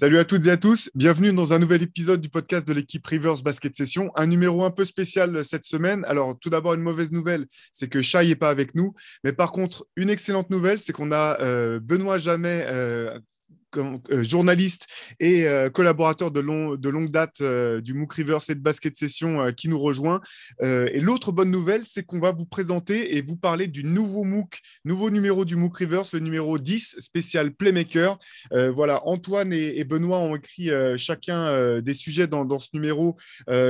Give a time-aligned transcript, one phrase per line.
[0.00, 3.06] Salut à toutes et à tous, bienvenue dans un nouvel épisode du podcast de l'équipe
[3.06, 6.06] Rivers Basket Session, un numéro un peu spécial cette semaine.
[6.06, 8.94] Alors tout d'abord une mauvaise nouvelle, c'est que Shai n'est pas avec nous,
[9.24, 13.18] mais par contre une excellente nouvelle, c'est qu'on a euh, Benoît Jamais euh,
[14.10, 14.86] journaliste
[15.18, 16.40] et euh, collaborateur de,
[16.76, 20.20] de longue date euh, du MOOC Rivers et de Basket Session qui nous rejoint.
[20.62, 24.60] et l'autre bonne nouvelle, c'est qu'on va vous présenter et vous parler du nouveau MOOC,
[24.84, 28.18] nouveau numéro du MOOC Rivers, le numéro 10, spécial Playmaker.
[28.50, 33.16] voilà, Antoine et, Benoît ont écrit chacun des sujets dans, ce numéro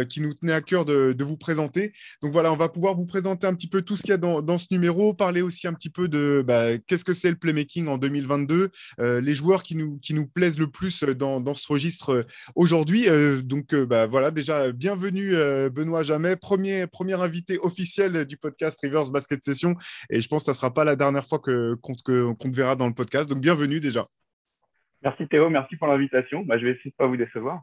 [0.09, 1.93] qui nous tenait à cœur de, vous présenter.
[2.23, 4.19] Donc voilà, on va pouvoir vous présenter un petit peu tout ce qu'il y a
[4.19, 7.89] dans, ce numéro, parler aussi un petit peu de bah, qu'est-ce que c'est le playmaking
[7.89, 12.11] en 2022, les joueurs qui nous qui nous plaisent le plus euh, dans, ce registre
[12.11, 12.23] euh,
[12.55, 13.09] aujourd'hui.
[13.09, 15.33] Euh, donc, bah, voilà, déjà, bienvenue
[15.71, 19.75] Benoît Jamais, premier, premier invité officiel du podcast Rivers Basket Session.
[20.09, 22.77] Et je pense que ça ne sera pas la dernière fois qu'on que, te verra
[22.77, 23.29] dans le podcast.
[23.29, 24.07] Donc, bienvenue déjà.
[25.03, 26.45] Merci Théo, merci pour l'invitation.
[26.45, 27.63] Bah, je vais essayer de ne pas vous décevoir.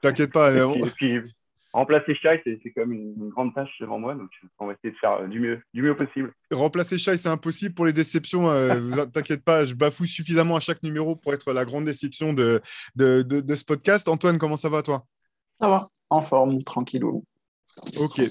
[0.00, 0.52] T'inquiète pas.
[1.76, 4.14] Remplacer Shai, c'est quand même une, grande tâche devant moi.
[4.14, 6.32] Donc, on va essayer de faire du mieux, du mieux possible.
[6.50, 8.50] Remplacer Shai, c'est impossible pour les déceptions.
[8.50, 12.62] Euh, T'inquiète pas, je bafouille suffisamment à chaque numéro pour être la grande déception de,
[12.96, 14.08] de, de, ce podcast.
[14.08, 15.04] Antoine, comment ça va, toi?
[15.60, 17.24] Ça va, en forme, tranquillou.
[18.00, 18.22] Ok.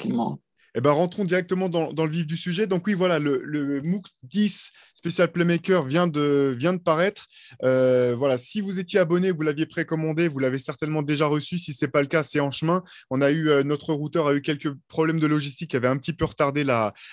[0.75, 2.67] Eh ben, rentrons directement dans, le vif du sujet.
[2.67, 7.27] Donc oui, voilà, le, MOOC 10 spécial Playmaker vient de, vient de paraître.
[7.63, 11.57] Euh, voilà, si vous étiez abonné, vous l'aviez précommandé, vous l'avez certainement déjà reçu.
[11.57, 12.83] Si ce n'est pas le cas, c'est en chemin.
[13.09, 15.97] On a eu, euh, notre routeur a eu quelques problèmes de logistique qui avaient un
[15.97, 16.65] petit peu retardé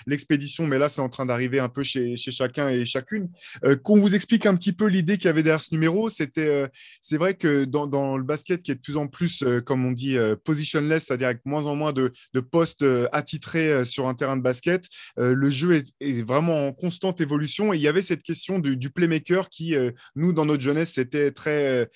[0.07, 3.29] l'expédition, mais là, c'est en train d'arriver un peu chez, chacun et chacune.
[3.63, 6.67] Euh, qu'on vous explique un petit peu l'idée qu'il y avait derrière ce numéro, c'était,
[7.01, 9.91] c'est vrai que dans, dans, le basket qui est de plus en plus, comme on
[9.91, 14.37] dit, positionless, c'est-à-dire avec moins en moins de, de postes attitrés euh, sur un terrain
[14.37, 14.85] de basket.
[15.19, 18.89] Euh, le jeu est, vraiment en constante évolution et il y avait cette question du,
[18.89, 21.89] playmaker qui, euh, nous, dans notre jeunesse, c'était très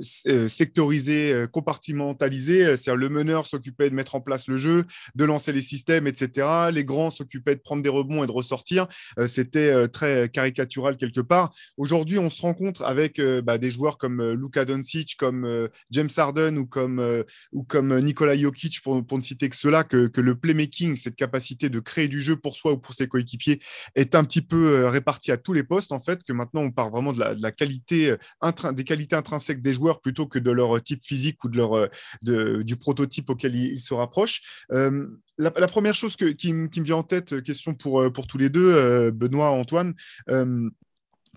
[0.00, 2.76] sectorisé, compartimentalisé.
[2.76, 4.84] C'est-à-dire le meneur s'occupait de mettre en place le jeu,
[5.14, 6.70] de lancer les systèmes, etc.
[6.72, 8.86] Les grands s'occupaient de prendre des rebonds et de ressortir.
[9.26, 11.54] c'était très caricatural quelque part.
[11.76, 16.66] Aujourd'hui, on se rencontre avec bah, des joueurs comme Luka Doncic, comme James Harden ou
[16.66, 21.68] comme, ou comme Nikola Jokic, pour, ne citer que que, que le playmaking cette capacité
[21.68, 23.60] de créer du jeu pour soi ou pour ses coéquipiers
[23.94, 26.70] est un petit peu euh, répartie à tous les postes, en fait, que maintenant on
[26.70, 30.82] parle vraiment de la, qualité, euh, des qualités intrinsèques des joueurs plutôt que de leur
[30.82, 34.64] type physique ou de leur, euh, du prototype auquel ils, se rapprochent.
[34.70, 39.50] la, première chose qui, me vient en tête, question pour, pour tous les deux, Benoît,
[39.50, 39.94] Antoine,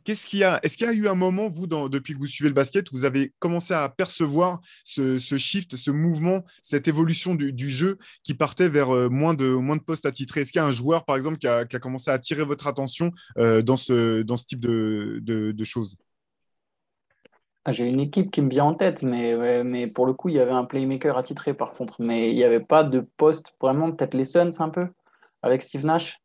[0.04, 0.60] Qu'est-ce qu'il y a?
[0.64, 2.96] Est-ce qu'il y a eu un moment, vous, depuis que vous suivez le basket, où
[2.96, 8.70] vous avez commencé à percevoir ce, shift, ce mouvement, cette évolution du, jeu qui partait
[8.70, 10.42] vers euh, moins, de, moins de postes attitrés?
[10.42, 13.12] Est-ce qu'il y a un joueur, par exemple, qui a, commencé à attirer votre attention
[13.38, 15.96] euh, dans, ce, dans ce type de, choses?
[17.66, 20.36] Ah, J'ai une équipe qui me vient en tête, mais, mais pour le coup, il
[20.36, 22.02] y avait un playmaker attitré, par contre.
[22.02, 24.88] Mais il n'y avait pas de poste, vraiment, peut-être les Suns un peu,
[25.42, 26.20] avec Steve Nash.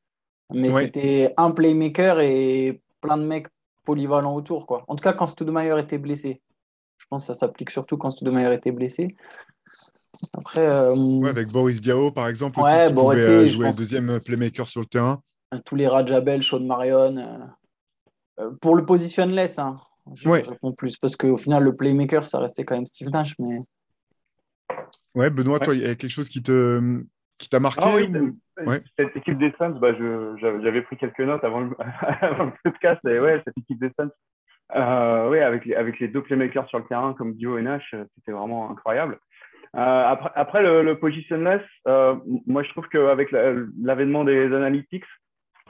[0.52, 3.48] Mais c'était un playmaker et plein de mecs
[3.84, 4.66] polyvalent autour.
[4.66, 4.84] Quoi.
[4.88, 6.40] En tout cas, quand Stoudemire était blessé.
[6.98, 9.14] Je pense que ça s'applique surtout quand Stoudemire était blessé.
[10.32, 14.80] Après, euh, avec Boris Diao, par exemple, ouais, qui pouvait euh, jouer deuxième playmaker sur
[14.80, 15.20] le terrain.
[15.64, 17.48] Tous les Rajabel, Sean Marion.
[18.40, 19.78] Euh, pour le positionless, hein,
[20.14, 20.96] je réponds plus.
[20.96, 23.34] Parce qu'au final, le playmaker, ça restait quand même Steve Nash.
[23.38, 23.58] Mais...
[25.14, 27.02] Ouais, Benoît, toi, il y a quelque chose qui te,
[27.38, 29.92] qui t'a marqué ah Cette équipe des Suns, bah,
[30.40, 31.70] j'avais pris quelques notes avant le,
[32.62, 33.00] podcast.
[33.06, 34.10] Et ouais, cette équipe des Suns,
[34.74, 37.90] euh, ouais, avec, les, avec les deux playmakers sur le terrain comme Dio et Nash,
[37.94, 39.18] euh, c'était vraiment incroyable.
[39.76, 42.14] Euh, après, après, le, le positionless, euh,
[42.46, 45.04] moi je trouve qu'avec l'avènement des analytics,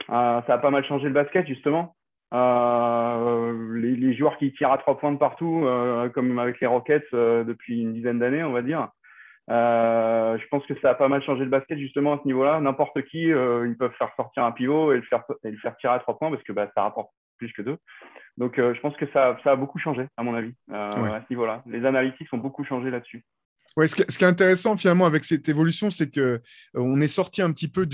[0.07, 1.95] ça a pas mal changé le basket justement.
[2.31, 5.65] Les, les, joueurs qui tirent à trois points de partout,
[6.13, 8.89] comme avec les Rockets depuis une dizaine d'années, on va dire,
[9.51, 12.59] euh, je pense que ça a pas mal changé le basket justement à ce niveau-là.
[12.59, 15.77] N'importe qui, euh, ils peuvent faire sortir un pivot et le faire, et le faire
[15.77, 17.77] tirer à trois points parce que bah, ça rapporte plus que deux.
[18.37, 21.29] Donc euh, je pense que ça, ça, a beaucoup changé à mon avis à ce
[21.29, 21.61] niveau-là.
[21.67, 23.23] Les analytics ont beaucoup changé là-dessus.
[23.77, 26.39] Ouais, ce, qui, est intéressant finalement avec cette évolution, c'est que euh,
[26.75, 27.85] on est sorti un petit peu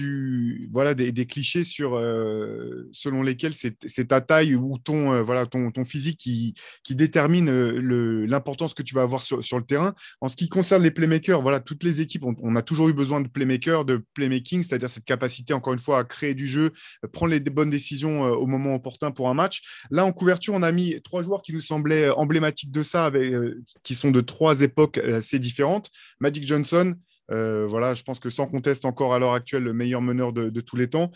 [0.69, 5.83] voilà des, clichés euh, selon lesquels c'est ta taille ou ton euh, voilà ton, ton,
[5.83, 6.53] physique qui,
[6.91, 7.49] détermine
[8.27, 9.95] l'importance que tu vas avoir sur, sur, le terrain.
[10.19, 13.19] En ce qui concerne les playmakers, voilà toutes les équipes, on, a toujours eu besoin
[13.19, 16.69] de playmakers, de playmaking, c'est-à-dire cette capacité encore une fois à créer du jeu,
[17.11, 19.61] prendre les bonnes décisions au moment opportun pour un match.
[19.89, 23.33] Là en couverture, on a mis trois joueurs qui nous semblaient emblématiques de ça, avec,
[23.81, 25.70] qui sont de trois époques assez différentes
[26.19, 27.01] Magic Johnson,
[27.31, 30.75] voilà, je pense que sans conteste encore à l'heure actuelle le meilleur meneur de, tous
[30.75, 31.11] les temps.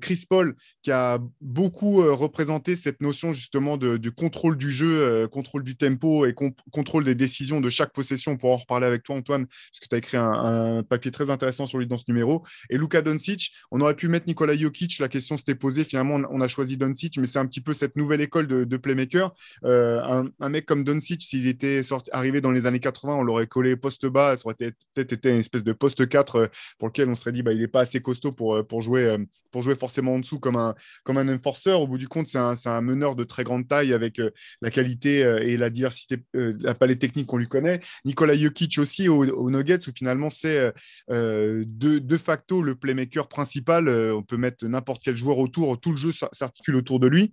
[0.00, 5.64] Chris Paul, qui a beaucoup représenté cette notion justement de, du contrôle du jeu, contrôle
[5.64, 6.34] du tempo et
[6.70, 8.32] contrôle des décisions de chaque possession.
[8.32, 11.30] On pourra en reparler avec toi, Antoine, parce que tu as écrit un, papier très
[11.30, 12.44] intéressant sur lui dans ce numéro.
[12.70, 15.84] Et Luka Doncic, on aurait pu mettre Nikola Jokic, la question s'était posée.
[15.84, 19.32] Finalement, on a choisi Doncic, mais c'est un petit peu cette nouvelle école de, playmaker.
[19.62, 23.46] un, un, mec comme Doncic, s'il était sorti, arrivé dans les années 80, on l'aurait
[23.46, 24.54] collé poste bas, ça aurait
[24.94, 26.46] peut-être été une espèce de poste 4 euh,
[26.78, 29.04] pour lequel on serait dit bah, il n'est pas assez costaud pour, euh, pour, jouer,
[29.04, 29.18] euh,
[29.50, 30.74] pour jouer forcément en dessous comme un,
[31.04, 31.72] comme un enforcer.
[31.72, 34.20] Au bout du compte, c'est un, un, meneur de très grande taille avec
[34.60, 37.80] la qualité et la diversité, la palette technique qu'on lui connaît.
[38.04, 40.72] Nikola Jokic aussi au, Nuggets, où finalement c'est
[41.08, 43.88] de, facto le playmaker principal.
[43.88, 47.32] on peut mettre n'importe quel joueur autour, tout le jeu s'articule autour de lui.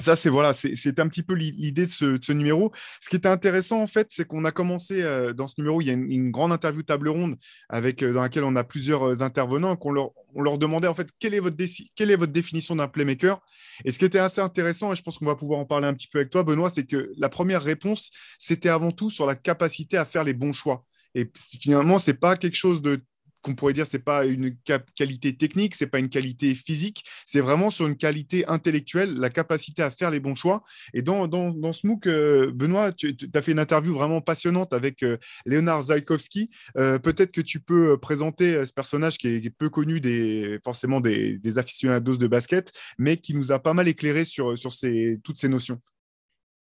[0.00, 2.72] Ça, c'est voilà, c'est un petit peu l'idée de ce, numéro.
[3.00, 5.86] Ce qui était intéressant, en fait, c'est qu'on a commencé euh, dans ce numéro, il
[5.86, 7.36] y a une, grande interview table ronde
[7.68, 10.94] avec, euh, dans laquelle on a plusieurs euh, intervenants, qu'on leur, on leur demandait, en
[10.94, 11.56] fait, quelle est votre,
[11.94, 13.40] quelle est votre définition d'un playmaker
[13.84, 15.94] Et ce qui était assez intéressant, et je pense qu'on va pouvoir en parler un
[15.94, 19.34] petit peu avec toi, Benoît, c'est que la première réponse, c'était avant tout sur la
[19.34, 20.84] capacité à faire les bons choix.
[21.14, 23.02] Et finalement, ce n'est pas quelque chose de
[23.42, 24.56] qu'on pourrait dire c'est pas une
[24.94, 29.82] qualité technique, c'est pas une qualité physique, c'est vraiment sur une qualité intellectuelle, la capacité
[29.82, 30.62] à faire les bons choix.
[30.94, 35.02] Et dans, dans, ce MOOC, euh, Benoît, tu, as fait une interview vraiment passionnante avec
[35.02, 36.50] euh, Léonard Zalkowski.
[36.76, 41.58] Euh, peut-être que tu peux présenter ce personnage qui est, peu connu des, forcément des,
[41.58, 45.48] aficionados de basket, mais qui nous a pas mal éclairé sur, sur ces, toutes ces
[45.48, 45.78] notions.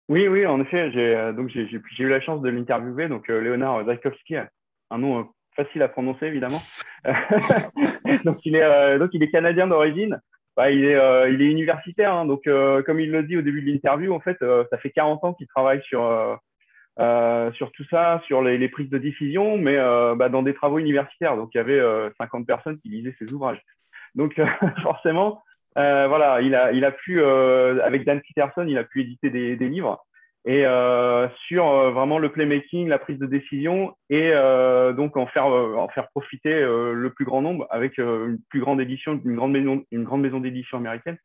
[0.07, 3.10] Oui, oui, en effet, j'ai eu la chance de l'interviewer.
[3.10, 4.36] Donc Léonard Zalkowski,
[4.89, 5.30] un nom
[5.63, 6.61] facile à prononcer évidemment.
[8.25, 10.19] donc, il est, euh, donc il est canadien d'origine.
[10.56, 12.13] Bah, il, est, euh, il est universitaire.
[12.13, 12.25] Hein.
[12.25, 15.23] donc euh, comme il le dit au début de l'interview, en fait, ça fait 40
[15.23, 16.01] ans qu'il travaille sur,
[17.53, 19.77] sur tout ça, sur les, prises de décision, mais
[20.15, 21.35] bah, dans des travaux universitaires.
[21.35, 21.81] Donc il y avait
[22.17, 23.61] 50 personnes qui lisaient ses ouvrages.
[24.15, 24.39] Donc
[24.83, 25.44] forcément,
[25.75, 30.06] voilà, il a, pu, avec Dan Peterson, il a pu éditer des livres
[30.45, 35.27] et euh, sur euh, vraiment le playmaking, la prise de décision et euh, donc en
[35.27, 39.51] faire, en faire profiter le plus grand nombre avec une plus grande édition, une grande
[39.51, 41.18] maison, une grande maison d'édition américaine.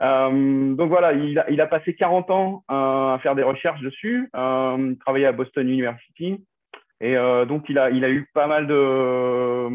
[0.00, 4.94] donc voilà, il a, il a, passé 40 ans à faire des recherches dessus, euh,
[5.06, 6.44] à Boston University
[7.00, 7.14] et
[7.46, 9.68] donc il a, il a eu pas mal de,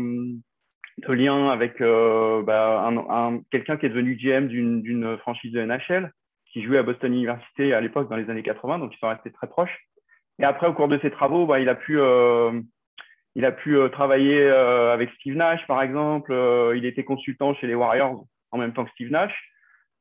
[1.07, 6.11] de liens avec bah, un, un, quelqu'un qui est devenu GM d'une franchise de NHL
[6.53, 9.31] qui jouait à Boston University à l'époque dans les années 80, donc ils sont restés
[9.31, 9.75] très proches.
[10.39, 12.61] Et après, au cours de ses travaux, bah, il a pu, euh,
[13.35, 16.31] il a pu euh, travailler euh, avec Steve Nash, par exemple.
[16.75, 19.33] il était consultant chez les Warriors en même temps que Steve Nash.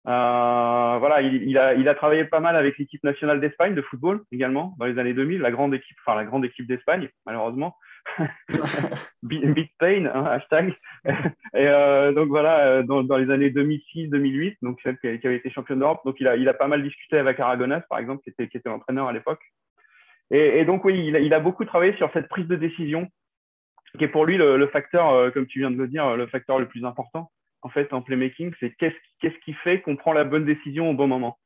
[0.05, 4.23] voilà, il, il, a, il a travaillé pas mal avec l'équipe nationale d'Espagne de football
[4.31, 7.77] également dans les années 2000, la grande équipe, enfin la grande équipe d'Espagne, malheureusement.
[9.23, 10.75] Big Pain, hein, hashtag.
[11.05, 11.17] et
[11.55, 16.03] euh, donc voilà, euh, dans, les années 2006-2008, donc celle qui, avait été championne d'Europe.
[16.05, 18.57] Donc il a, il a pas mal discuté avec Aragonas, par exemple, qui était, qui
[18.57, 19.43] était l'entraîneur à l'époque.
[20.31, 23.07] Et, donc oui, il a, beaucoup travaillé sur cette prise de décision,
[23.99, 26.27] qui est pour lui le, le facteur, euh, comme tu viens de le dire, le
[26.27, 27.31] facteur le plus important
[27.63, 30.95] en fait en playmaking, c'est qu'est-ce qu'est-ce qui fait qu'on prend la bonne décision au
[30.95, 31.39] bon moment.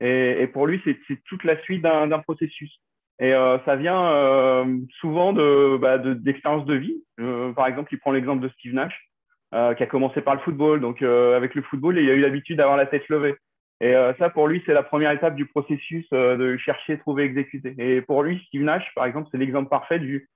[0.00, 2.80] Et, et pour lui, c'est toute la suite d'un processus.
[3.20, 7.02] Et euh, ça vient euh, souvent de, bah, d'expériences de, vie.
[7.20, 9.08] Euh, par exemple, il prend l'exemple de Steve Nash,
[9.52, 10.80] qui a commencé par le football.
[10.80, 13.36] Donc, avec le football, il a eu l'habitude d'avoir la tête levée.
[13.80, 17.74] Et ça, pour lui, c'est la première étape du processus de chercher, trouver, exécuter.
[17.78, 20.28] Et pour lui, Steve Nash, par exemple, c'est l'exemple parfait du,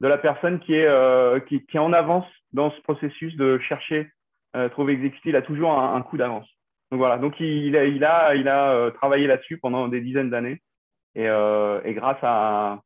[0.00, 4.10] de la personne qui est, qui, qui, est en avance dans ce processus de chercher,
[4.72, 5.30] trouver, exécuter.
[5.30, 6.48] Il a toujours un, un coup d'avance.
[6.90, 10.60] Donc voilà, donc il, a, il a, il a travaillé là-dessus pendant des dizaines d'années.
[11.18, 12.82] Euh, et, grâce à,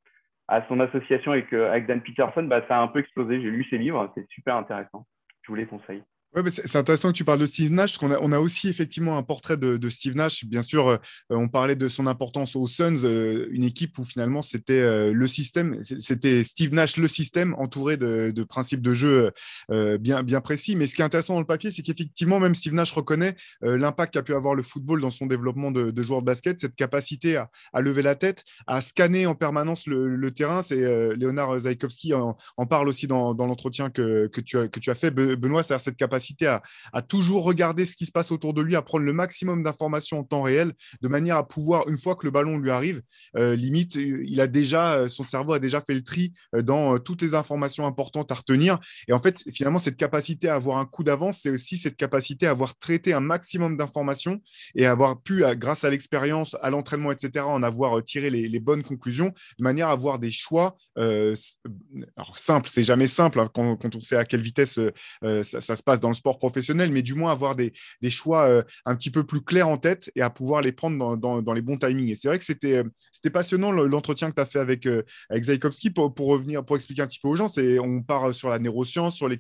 [0.68, 3.40] son association avec, euh, avec Dan Peterson, bah, ça a un peu explosé.
[3.40, 5.06] J'ai lu ses livres, c'est super intéressant.
[5.42, 6.02] Je vous les conseille.
[6.34, 8.68] Ouais, c'est intéressant que tu parles de Steve Nash, parce qu'on a, on a aussi
[8.68, 10.44] effectivement un portrait de, Steve Nash.
[10.44, 10.98] Bien sûr, euh,
[11.30, 15.28] on parlait de son importance aux Suns, euh, une équipe où finalement c'était euh, le
[15.28, 19.30] système, c'était Steve Nash le système, entouré de, principes de jeu
[19.70, 20.74] bien, précis.
[20.74, 24.14] Mais ce qui est intéressant dans le papier, c'est qu'effectivement, même Steve Nash reconnaît l'impact
[24.14, 27.80] qu'a pu avoir le football dans son développement de, joueur de basket, cette capacité à,
[27.80, 30.62] lever la tête, à scanner en permanence le, terrain.
[30.62, 32.36] C'est Léonard Zaikowski en,
[32.68, 36.23] parle aussi dans, l'entretien que, tu as, que tu as fait, Benoît, c'est-à-dire cette capacité
[36.46, 40.20] à, toujours regarder ce qui se passe autour de lui, à prendre le maximum d'informations
[40.20, 43.02] en temps réel, de manière à pouvoir, une fois que le ballon lui arrive,
[43.36, 47.22] euh, limite, il a déjà, euh, son cerveau a déjà fait le tri dans toutes
[47.22, 48.78] les informations importantes à retenir.
[49.08, 52.46] Et en fait, finalement, cette capacité à avoir un coup d'avance, c'est aussi cette capacité
[52.46, 54.40] à avoir traité un maximum d'informations
[54.74, 59.32] et avoir pu, grâce à l'expérience, à l'entraînement, etc., en avoir tiré les, bonnes conclusions,
[59.58, 60.76] de manière à avoir des choix
[62.16, 64.92] alors simple, c'est jamais simple hein, quand, on sait à quelle vitesse euh,
[65.24, 67.72] euh, ça, se passe dans le sport professionnel, mais du moins avoir des,
[68.10, 71.54] choix euh, un petit peu plus clairs en tête et à pouvoir les prendre dans,
[71.54, 72.10] les bons timings.
[72.10, 72.84] Et c'est vrai que c'était
[73.32, 74.86] passionnant l'entretien que tu as fait avec,
[75.30, 77.50] avec Zaikowski pour, revenir, pour expliquer un petit peu aux gens.
[77.82, 79.38] On part sur la neuroscience, sur les,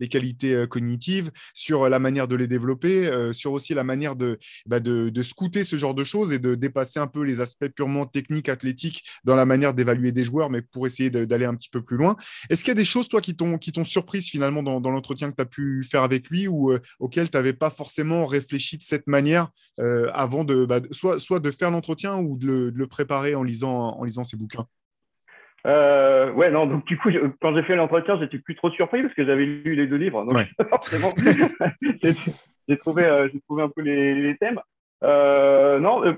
[0.00, 4.80] les qualités cognitives, sur la manière de les développer, sur aussi la manière de, bah,
[4.80, 8.06] de, de scouter ce genre de choses et de dépasser un peu les aspects purement
[8.06, 11.82] techniques, athlétiques dans la manière d'évaluer des joueurs, mais pour essayer d'aller un petit peu
[11.82, 12.16] plus loin.
[12.50, 15.42] Est-ce qu'il y a des choses, toi, qui t'ont surprise finalement dans, l'entretien que tu
[15.42, 19.06] as pu faire avec lui ou euh, auxquelles tu n'avais pas forcément réfléchi de cette
[19.06, 23.42] manière euh, avant de, bah, soit, soit de faire l'entretien ou de le, préparer en
[23.42, 24.66] lisant, en lisant ses bouquins?
[25.66, 27.10] Euh, ouais, non, donc du coup,
[27.42, 30.24] quand j'ai fait l'entretien, j'étais plus trop surpris parce que j'avais lu les deux livres.
[30.24, 31.12] Donc, forcément,
[32.68, 34.60] j'ai trouvé, trouvé un peu les, les thèmes.
[35.02, 36.16] non,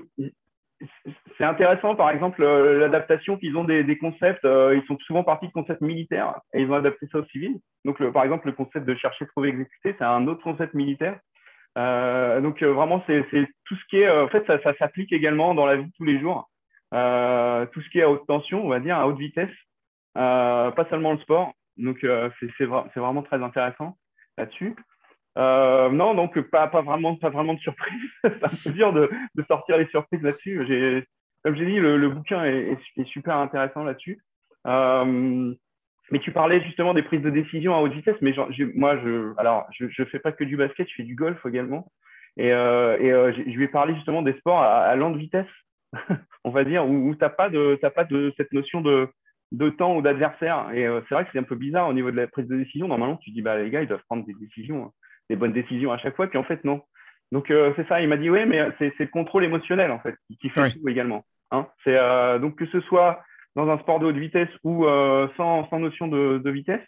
[1.37, 4.45] c'est intéressant, par exemple, euh, l'adaptation qu'ils ont des, concepts.
[4.45, 7.59] Euh, ils sont souvent partis de concepts militaires et ils ont adapté ça au civil.
[7.85, 11.19] Donc, par exemple, le concept de chercher, trouver, exécuter, c'est un autre concept militaire.
[11.77, 13.25] Euh, donc, vraiment, c'est
[13.65, 14.09] tout ce qui est.
[14.09, 16.49] en fait, ça, s'applique également dans la vie de tous les jours.
[16.91, 19.53] tout ce qui est à haute tension, on va dire, à haute vitesse,
[20.13, 21.53] pas seulement le sport.
[21.77, 22.05] Donc,
[22.57, 23.97] c'est vraiment très intéressant
[24.37, 24.75] là-dessus.
[25.37, 28.01] Euh, non, donc pas, pas, vraiment, pas vraiment de surprise.
[28.23, 31.05] c'est un dur de, de, sortir les surprises là-dessus.
[31.43, 34.19] Comme j'ai dit, le, bouquin est, super intéressant là-dessus.
[34.67, 35.53] Euh,
[36.11, 38.17] mais tu parlais justement des prises de décision à haute vitesse.
[38.21, 38.33] Mais
[38.75, 41.91] moi, je, alors, je ne fais pas que du basket, je fais du golf également.
[42.37, 45.47] Et, euh, et je lui ai parlé justement des sports à, à lente vitesse,
[46.43, 49.07] on va dire, où, où tu n'as pas, de, pas de cette notion de,
[49.51, 50.71] de temps ou d'adversaire.
[50.73, 52.87] Et c'est vrai que c'est un peu bizarre au niveau de la prise de décision.
[52.87, 54.91] Normalement, tu dis, bah, les gars, ils doivent prendre des décisions hein
[55.29, 56.27] des bonnes décisions à chaque fois.
[56.27, 56.81] Puis en fait, non.
[57.31, 58.01] Donc euh, c'est ça.
[58.01, 61.23] Il m'a dit oui, mais c'est le contrôle émotionnel en fait qui fait tout également.
[61.51, 61.67] Hein.
[61.83, 63.23] C'est euh, donc que ce soit
[63.55, 66.81] dans un sport de haute vitesse ou euh, sans, sans, notion de, de vitesse,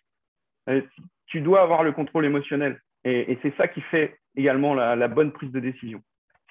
[1.27, 2.79] tu dois avoir le contrôle émotionnel.
[3.03, 6.01] Et, et c'est ça qui fait également la, la, bonne prise de décision.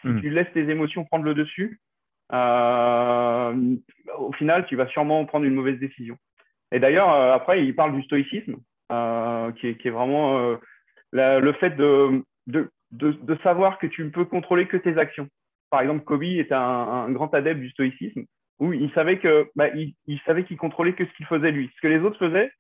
[0.03, 0.21] Si hmm.
[0.21, 1.81] tu laisses tes émotions prendre le dessus,
[4.19, 6.17] au final, tu vas sûrement prendre une mauvaise décision.
[6.73, 8.57] Et d'ailleurs, après, il parle du stoïcisme,
[8.89, 10.59] qui est, qui, est, vraiment
[11.13, 15.29] le fait de, de, de, savoir que tu ne peux contrôler que tes actions.
[15.71, 18.25] Par exemple, Kobe est un, grand adepte du stoïcisme
[18.59, 21.71] où il savait que bah, il, savait qu'il contrôlait que ce qu'il faisait lui.
[21.77, 22.51] Ce que les autres faisaient,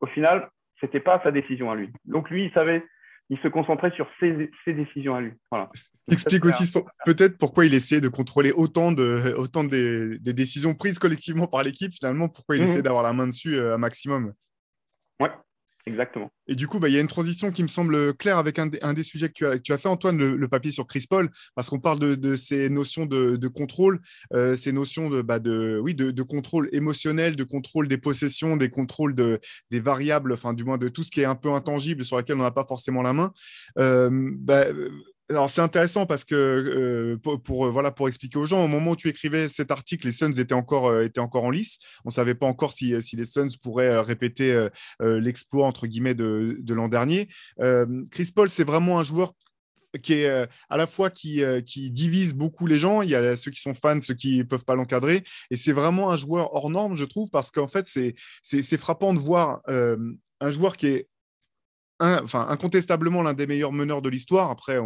[0.00, 0.48] au final,
[0.80, 1.90] c'était pas sa décision à lui.
[2.06, 2.82] Donc lui, il savait,
[3.30, 5.32] il se concentrait sur ses, ses décisions à lui.
[5.50, 5.70] Voilà.
[6.10, 6.64] Explique aussi
[7.04, 11.62] peut-être pourquoi il essayait de contrôler autant de autant des, des décisions prises collectivement par
[11.62, 11.92] l'équipe.
[11.92, 14.32] Finalement, pourquoi il mmh essayait d'avoir la main dessus euh, un maximum.
[15.86, 16.32] Exactement.
[16.46, 18.68] Et du coup, bah, il y a une transition qui me semble claire avec un,
[18.68, 21.98] des sujets que tu, as, fait, Antoine, le, papier sur Chris Paul, parce qu'on parle
[21.98, 24.00] de, ces notions de, contrôle,
[24.32, 25.38] euh, ces notions de, bah,
[25.82, 30.78] oui, de, contrôle émotionnel, de contrôle des possessions, des contrôles des variables, enfin du moins
[30.78, 33.12] de tout ce qui est un peu intangible sur laquelle on n'a pas forcément la
[33.12, 33.32] main.
[33.78, 34.64] Euh, bah,
[35.30, 38.92] alors c'est intéressant parce que euh, pour, euh, voilà pour expliquer aux gens, au moment
[38.92, 41.78] où tu écrivais cet article, les Suns étaient encore euh, étaient encore en lice.
[42.04, 44.68] On savait pas encore si, si les Suns pourraient répéter
[45.00, 47.28] l'exploit entre guillemets de, de l'an dernier.
[48.10, 49.32] Chris Paul, c'est vraiment un joueur
[50.02, 53.02] qui est à la fois qui, qui, divise beaucoup les gens.
[53.02, 55.22] Il y a ceux qui sont fans, ceux qui ne peuvent pas l'encadrer.
[55.50, 59.18] Et c'est vraiment un joueur hors norme, je trouve, parce qu'en fait, c'est frappant de
[59.18, 61.08] voir un joueur qui est
[62.00, 64.50] enfin, incontestablement l'un des meilleurs meneurs de l'histoire.
[64.50, 64.78] Après,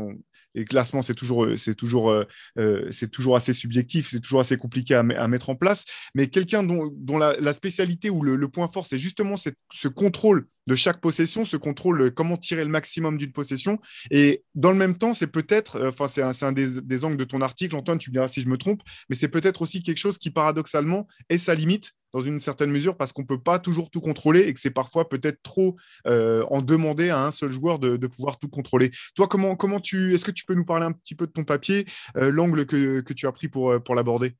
[0.54, 2.24] les classements, c'est toujours, c'est toujours, euh,
[2.58, 5.84] euh, c'est toujours assez subjectif, c'est toujours assez compliqué à, mettre en place.
[6.14, 10.74] Mais quelqu'un dont, dont la, spécialité ou le, point fort, c'est justement ce contrôle de
[10.76, 13.80] chaque possession, ce contrôle, euh, comment tirer le maximum d'une possession.
[14.10, 17.74] Et dans le même temps, c'est peut-être, enfin, c'est un, des, angles de ton article,
[17.74, 20.30] Antoine, tu me diras si je me trompe, mais c'est peut-être aussi quelque chose qui,
[20.30, 24.00] paradoxalement, est sa limite dans une certaine mesure parce qu'on ne peut pas toujours tout
[24.00, 28.38] contrôler et que c'est parfois peut-être trop en demander à un seul joueur de, pouvoir
[28.38, 28.90] tout contrôler.
[29.14, 31.44] Toi, comment, comment tu, est-ce que tu peux nous parler un petit peu de ton
[31.44, 34.34] papier, euh, l'angle que, tu as pris pour, euh, pour l'aborder?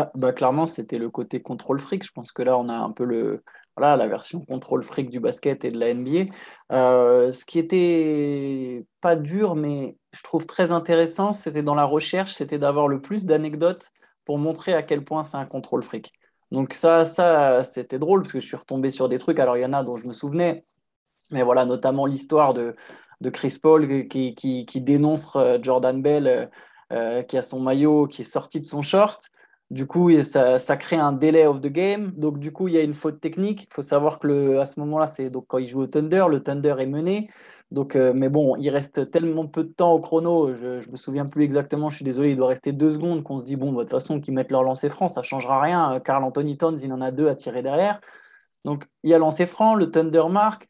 [0.00, 2.04] Bah, bah, Clairement, c'était le côté contrôle fric.
[2.04, 3.42] Je pense que là, on a un peu le,
[3.76, 6.32] voilà, la version contrôle fric du basket et de la NBA.
[6.72, 12.34] Euh, ce qui était pas dur, mais je trouve très intéressant, c'était dans la recherche,
[12.34, 13.90] c'était d'avoir le plus d'anecdotes
[14.24, 16.12] pour montrer à quel point c'est un contrôle fric.
[16.52, 19.38] Donc ça, ça c'était drôle parce que je suis retombé sur des trucs.
[19.38, 20.62] Alors il y en a dont je me souvenais,
[21.30, 22.76] mais voilà, notamment l'histoire de
[23.20, 26.50] de Chris Paul qui, qui, qui dénonce Jordan Bell,
[27.28, 29.30] qui a son maillot qui est sorti de son short.
[29.70, 32.10] Du coup, ça, crée un delay of the game.
[32.12, 33.64] Donc, du coup, il y a une faute technique.
[33.70, 36.74] Il faut savoir que à ce moment-là, c'est quand il joue au Thunder, le Thunder
[36.80, 37.28] est mené.
[37.70, 40.52] Donc, euh, mais bon, il reste tellement peu de temps au chrono.
[40.56, 41.88] Je, ne me souviens plus exactement.
[41.88, 43.22] Je suis désolé, il doit rester deux secondes.
[43.22, 46.00] Qu'on se dit bon, de toute façon, qu'ils mettent leur lancer franc, ça changera rien.
[46.00, 48.00] Carl Anthony Towns, il en a deux à tirer derrière.
[48.64, 50.68] Donc, il y a lancé franc, le Thunder marque.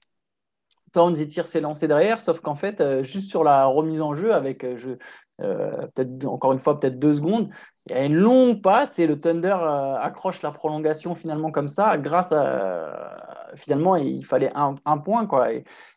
[0.92, 4.14] Towns, il tire ses lancers derrière, sauf qu'en fait, euh, juste sur la remise en
[4.14, 7.50] jeu, avec euh, peut-être encore une fois, peut-être deux secondes,
[7.86, 11.68] il y a une longue passe et le Thunder euh, accroche la prolongation finalement comme
[11.68, 13.16] ça, grâce à.
[13.54, 15.26] finalement, il fallait un, point.
[15.26, 15.48] Quoi.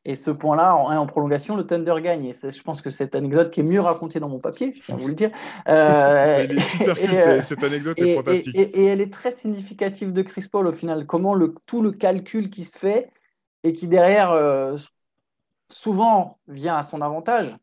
[0.06, 2.25] Et, ce point-là, en, en, prolongation, le Thunder gagne.
[2.25, 4.96] Et je pense que cette anecdote qui est mieux racontée dans mon papier, je à
[4.96, 5.32] vous le dire.
[5.68, 8.56] Euh, elle est super euh, cette anecdote est fantastique.
[8.56, 11.06] Et, elle est très significative de Chris Paul au final.
[11.06, 13.12] Comment le, tout le calcul qui se fait
[13.66, 14.34] et qui derrière,
[15.70, 17.56] souvent, vient à son avantage,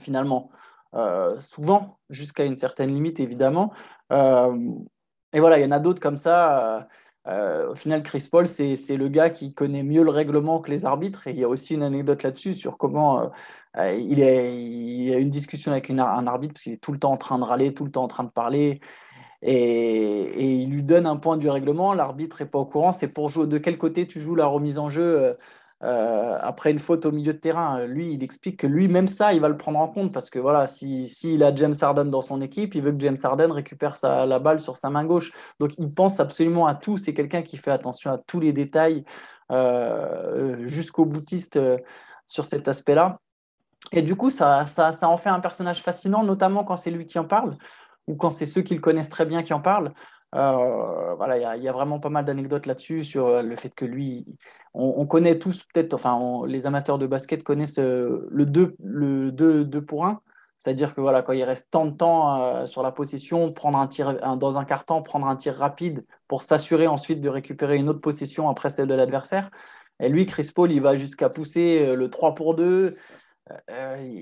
[0.00, 0.50] finalement.
[0.94, 3.72] Euh, souvent, jusqu'à une certaine limite, évidemment.
[4.12, 4.56] Euh,
[5.32, 6.88] et voilà, il y en a d'autres comme ça.
[7.26, 10.84] Euh, au final, Chris Paul, c'est le gars qui connaît mieux le règlement que les
[10.84, 11.26] arbitres.
[11.26, 13.30] Et il y a aussi une anecdote là-dessus sur comment
[13.76, 17.18] il, y a une discussion avec un arbitre parce qu'il est tout le temps en
[17.18, 18.80] train de râler, tout le temps en train de parler.
[19.42, 21.92] Et, et il lui donne un point du règlement.
[21.92, 22.92] L'arbitre n'est pas au courant.
[22.92, 25.36] C'est pour jouer de quel côté tu joues la remise en jeu
[25.82, 27.84] euh, après une faute au milieu de terrain.
[27.86, 30.38] Lui, il explique que lui, même ça, il va le prendre en compte parce que
[30.38, 33.96] voilà, s'il si, a James Harden dans son équipe, il veut que James Harden récupère
[33.96, 35.32] sa, la balle sur sa main gauche.
[35.60, 36.96] Donc, il pense absolument à tout.
[36.96, 39.04] C'est quelqu'un qui fait attention à tous les détails,
[39.52, 41.78] euh, jusqu'au boutiste euh,
[42.24, 43.14] sur cet aspect-là.
[43.92, 47.06] Et du coup, ça, ça, ça en fait un personnage fascinant, notamment quand c'est lui
[47.06, 47.56] qui en parle
[48.06, 49.92] ou quand c'est ceux qui le connaissent très bien qui en parlent.
[50.34, 53.84] Euh, voilà, il y, a vraiment pas mal d'anecdotes là-dessus sur euh, le fait que
[53.84, 54.26] lui,
[54.74, 59.64] on, connaît tous peut-être, enfin, les amateurs de basket connaissent euh, le 2 le 2,
[59.64, 60.20] 2 pour 1.
[60.58, 64.36] C'est-à-dire que voilà, quand il reste tant de temps sur la possession, prendre un tir
[64.38, 68.48] dans un carton, prendre un tir rapide pour s'assurer ensuite de récupérer une autre possession
[68.48, 69.50] après celle de l'adversaire.
[70.00, 72.90] Et lui, Chris Paul, il va jusqu'à pousser le 3 pour 2.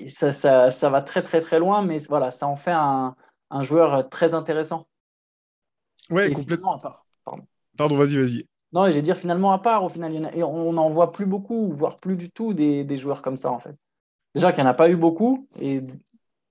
[0.06, 3.14] ça, ça, ça, va très très très loin, mais voilà, ça en fait un,
[3.50, 4.88] un joueur très intéressant.
[6.10, 6.76] Ouais, complètement.
[6.76, 7.06] À part.
[7.76, 8.46] Pardon, vas-y, vas-y.
[8.72, 12.16] Non, j'ai dire finalement à part, au final, on n'en voit plus beaucoup, voire plus
[12.16, 13.76] du tout des, des joueurs comme ça, en fait.
[14.34, 15.80] Déjà qu'il n'y en a pas eu beaucoup, et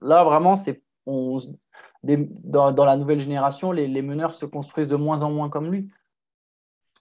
[0.01, 1.37] là, vraiment, c'est on,
[2.03, 5.69] dans, dans, la nouvelle génération, les, les meneurs se construisent de moins en moins comme
[5.69, 5.91] lui.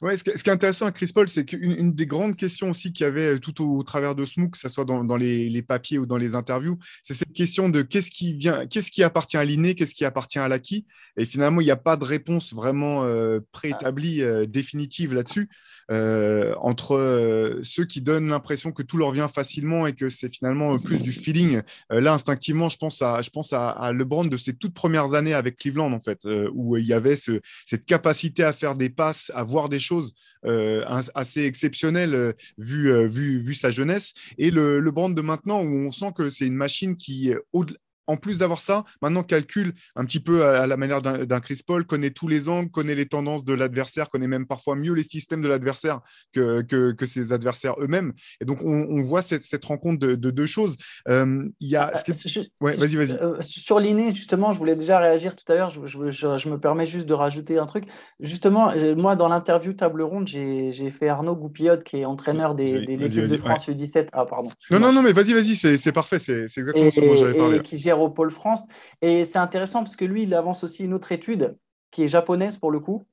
[0.02, 3.05] Ouais, ce, qui est intéressant à Chris Paul, c'est qu'une des grandes questions aussi qu'il
[3.05, 6.07] y avait euh, tout au, travers de Smook, que ce soit dans, les, papiers ou
[6.07, 9.76] dans les interviews, c'est cette question de qu'est-ce qui vient, qu'est-ce qui appartient à l'inné,
[9.76, 10.87] qu'est-ce qui appartient à l'acquis.
[11.16, 15.48] Et finalement, il n'y a pas de réponse vraiment euh, préétablie, euh, définitive là-dessus.
[15.90, 20.29] Euh, entre euh, ceux qui donnent l'impression que tout leur vient facilement et que c'est
[20.29, 21.61] finalement plus du feeling.
[21.92, 25.35] Euh, là, instinctivement, je pense à, je pense à, LeBron de ses toutes premières années
[25.35, 29.42] avec Cleveland, en fait, où il y avait cette capacité à faire des passes, à
[29.45, 30.14] voir des choses
[31.14, 34.12] assez exceptionnelles vu, vu, vu sa jeunesse.
[34.38, 37.79] Et le, de maintenant, où on sent que c'est une machine qui, au-delà
[38.12, 41.87] en plus d'avoir ça, maintenant calcule un petit peu à, la manière d'un Chris Paul,
[41.87, 45.40] connaît tous les angles, connaît les tendances de l'adversaire, connaît même parfois mieux les systèmes
[45.40, 46.01] de l'adversaire
[46.33, 48.12] que, que, ses adversaires eux-mêmes.
[48.40, 50.77] Et donc, on, voit cette, rencontre de, deux choses.
[51.09, 51.92] Euh, il y a...
[51.96, 53.12] Euh, vas-y, vas-y.
[53.12, 55.70] Euh, sur l'inné, justement, je voulais déjà réagir tout à l'heure.
[55.70, 57.85] Je, je, me permets juste de rajouter un truc.
[58.20, 62.96] Justement, moi, dans l'interview table ronde, j'ai fait Arnaud Goupillot, qui est entraîneur des, des
[62.96, 64.09] l'équipe de France U17.
[64.12, 64.51] Ah, pardon.
[64.70, 66.18] Non, non, non, mais vas-y, vas-y, c'est parfait.
[66.18, 67.61] C'est exactement ce dont j'avais parlé.
[68.02, 68.66] Au Pôle France.
[69.00, 71.56] Et c'est intéressant parce que lui, il avance aussi une autre étude
[71.90, 73.04] qui est japonaise pour le coup.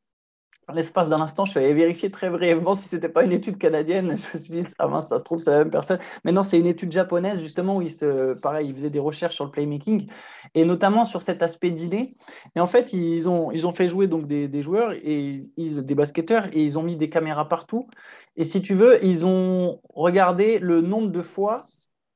[0.73, 3.57] L'espace d'un instant, je suis allé vérifier très brièvement si ce n'était pas une étude
[3.57, 4.17] canadienne.
[4.33, 5.97] Je me suis dit, ça, ça se trouve, c'est la même personne.
[6.23, 9.35] Mais non, c'est une étude japonaise, justement, où il, se, pareil, il faisait des recherches
[9.35, 10.07] sur le playmaking,
[10.53, 12.11] et notamment sur cet aspect d'idée.
[12.55, 16.45] Et en fait, ils ont, ils ont fait jouer donc des, joueurs, et des basketteurs,
[16.53, 17.87] et ils ont mis des caméras partout.
[18.35, 21.65] Et si tu veux, ils ont regardé le nombre de fois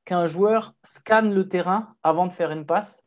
[0.04, 3.04] qu'un joueur scanne le terrain avant de faire une passe.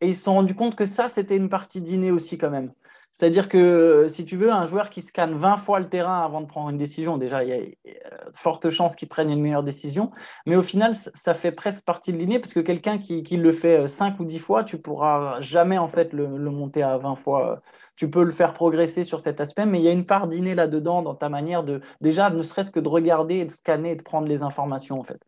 [0.00, 2.72] Et ils se sont rendus compte que ça, c'était une partie d'inné aussi quand même.
[3.12, 6.46] C'est-à-dire que si tu veux, un joueur qui scanne 20 fois le terrain avant de
[6.46, 10.10] prendre une décision, déjà, il y a de fortes chances qu'il prenne une meilleure décision.
[10.46, 14.20] Mais au final, ça fait presque partie de parce que quelqu'un qui, le fait 5
[14.20, 17.62] ou 10 fois, tu pourras jamais en fait le, le, monter à 20 fois.
[17.96, 20.54] Tu peux le faire progresser sur cet aspect, mais il y a une part d'inné
[20.54, 24.02] là-dedans dans ta manière de, déjà, ne serait-ce que de regarder, de scanner et de
[24.02, 25.20] prendre les informations en fait.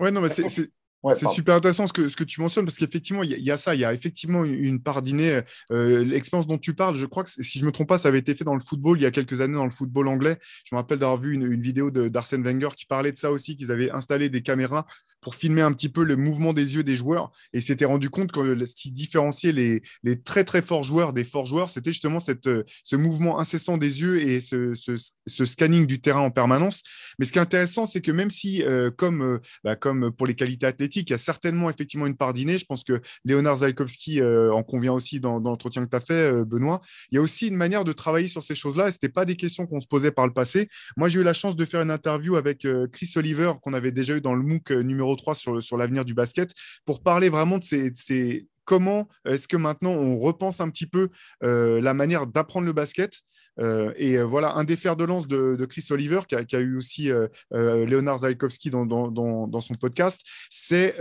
[0.00, 0.70] Ouais, non, mais c'est
[1.14, 3.74] c'est super intéressant ce que, ce que tu mentionnes parce qu'effectivement, il y, a ça,
[3.74, 5.40] il y a effectivement une, part d'inné.
[5.70, 8.08] Euh, l'expérience dont tu parles, je crois que si je ne me trompe pas, ça
[8.08, 10.36] avait été fait dans le football il y a quelques années, dans le football anglais.
[10.64, 13.56] Je me rappelle d'avoir vu une, une vidéo d'Arsène Wenger qui parlait de ça aussi,
[13.56, 14.86] qu'ils avaient installé des caméras
[15.20, 18.32] pour filmer un petit peu le mouvement des yeux des joueurs et s'était rendu compte
[18.32, 22.20] que ce qui différenciait les, les, très très forts joueurs des forts joueurs, c'était justement
[22.20, 22.48] cette,
[22.84, 26.82] ce mouvement incessant des yeux et ce, ce, scanning du terrain en permanence.
[27.18, 30.26] Mais ce qui est intéressant, c'est que même si, euh, comme, euh, bah, comme pour
[30.26, 32.58] les qualités athlétiques, il y a certainement effectivement une part d'inné.
[32.58, 36.32] Je pense que Léonard Zaikowski euh, en convient aussi dans, l'entretien que tu as fait,
[36.32, 36.80] euh, Benoît.
[37.10, 39.36] Il y a aussi une manière de travailler sur ces choses-là ce n'était pas des
[39.36, 40.68] questions qu'on se posait par le passé.
[40.96, 43.92] Moi, j'ai eu la chance de faire une interview avec euh, Chris Oliver qu'on avait
[43.92, 46.52] déjà eu dans le MOOC numéro 3 sur, l'avenir du basket
[46.84, 51.08] pour parler vraiment de ces, comment est-ce que maintenant on repense un petit peu
[51.40, 55.64] la manière d'apprendre le basket euh, et euh, voilà, un des fers de lance de,
[55.66, 60.20] Chris Oliver, qui a, eu aussi euh, Léonard Zaikowski dans, son podcast,
[60.50, 60.96] c'est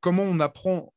[0.00, 0.92] comment on apprend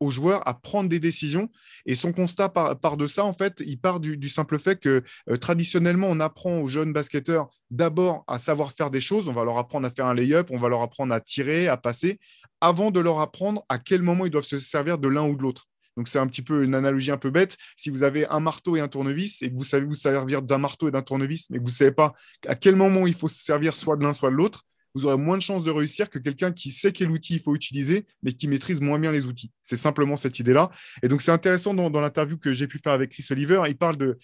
[0.00, 1.50] aux joueurs à prendre des décisions.
[1.84, 5.02] Et son constat part, de ça, en fait, il part du, simple fait que
[5.40, 9.26] traditionnellement, on apprend aux jeunes basketteurs d'abord à savoir faire des choses.
[9.26, 11.76] On va leur apprendre à faire un lay-up, on va leur apprendre à tirer, à
[11.76, 12.18] passer,
[12.60, 15.42] avant de leur apprendre à quel moment ils doivent se servir de l'un ou de
[15.42, 15.66] l'autre.
[15.98, 17.56] Donc, c'est un petit peu une analogie un peu bête.
[17.76, 20.58] Si vous avez un marteau et un tournevis et que vous savez vous servir d'un
[20.58, 22.12] marteau et d'un tournevis, mais que vous ne savez pas
[22.46, 25.16] à quel moment il faut se servir soit de l'un, soit de l'autre, vous aurez
[25.16, 28.32] moins de chances de réussir que quelqu'un qui sait quel outil il faut utiliser, mais
[28.32, 29.50] qui maîtrise moins bien les outils.
[29.62, 30.70] C'est simplement cette idée-là.
[31.02, 33.62] Et donc, c'est intéressant dans, dans l'interview que j'ai pu faire avec Chris Oliver.
[33.66, 34.18] Il parle de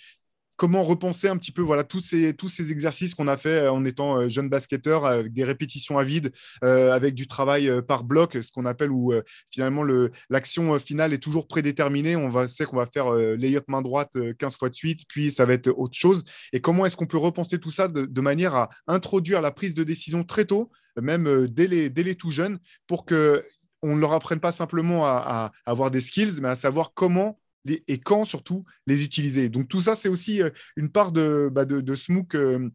[0.56, 4.18] comment repenser un petit peu voilà, tous, ces, exercices qu'on a fait euh, en étant
[4.18, 8.52] euh, jeune basketteur, avec des répétitions à vide, euh, avec du travail par bloc, ce
[8.52, 9.12] qu'on appelle où
[9.50, 9.84] finalement
[10.30, 12.16] l'action finale est toujours prédéterminée.
[12.16, 15.44] On va, sait qu'on va faire layup main droite 15 fois de suite, puis ça
[15.44, 16.24] va être autre chose.
[16.52, 19.84] Et comment est-ce qu'on peut repenser tout ça de, manière à introduire la prise de
[19.84, 23.44] décision très tôt, même dès, les, dès tout jeunes, pour que
[23.82, 27.98] on ne leur apprenne pas simplement à avoir des skills, mais à savoir comment et
[27.98, 29.48] quand surtout les utiliser.
[29.48, 31.94] Donc tout ça, c'est aussi euh, une part de, bah, de, de
[32.34, 32.70] euh,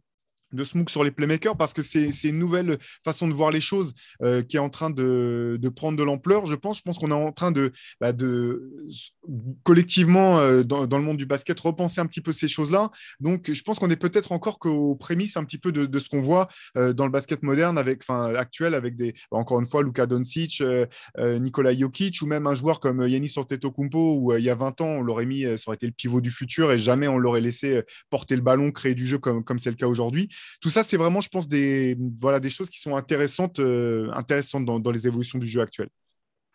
[0.52, 3.94] de Smook sur les playmakers parce que c'est une nouvelle façon de voir les choses
[4.24, 6.46] euh, qui est en train de, prendre de l'ampleur.
[6.46, 8.12] Je pense, je pense qu'on est en train de, bah,
[9.64, 12.90] collectivement euh, dans, le monde du basket repenser un petit peu ces choses-là.
[13.20, 16.22] Donc, je pense qu'on est peut-être encore qu'aux prémices un petit peu de, ce qu'on
[16.22, 19.84] voit euh, dans le basket moderne avec, enfin, actuel avec des, bah, encore une fois,
[19.84, 20.64] Luka Doncic,
[21.18, 24.86] Nikola Jokic ou même un joueur comme Yanis Antetokounmpo où il y a 20 ans
[24.86, 27.82] on l'aurait mis, ça aurait été le pivot du futur et jamais on l'aurait laissé
[28.10, 30.30] porter le ballon, créer du jeu comme c'est le cas aujourd'hui.
[30.62, 34.65] Tout ça, c'est vraiment, je pense, des, voilà, des choses qui sont intéressantes, euh, intéressantes
[34.65, 35.89] dans, les évolutions du jeu actuel.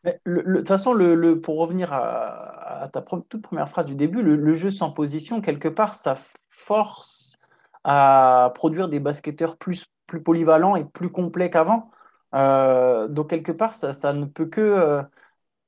[0.05, 4.71] De toute façon, le, pour revenir à, ta toute première phrase du début, le, jeu
[4.71, 6.17] sans position, quelque part, ça
[6.51, 7.39] force
[7.85, 11.91] à produire des basketteurs plus, plus polyvalents et plus complets qu'avant.
[12.35, 15.03] Euh, donc, quelque part, ça, ne peut que euh,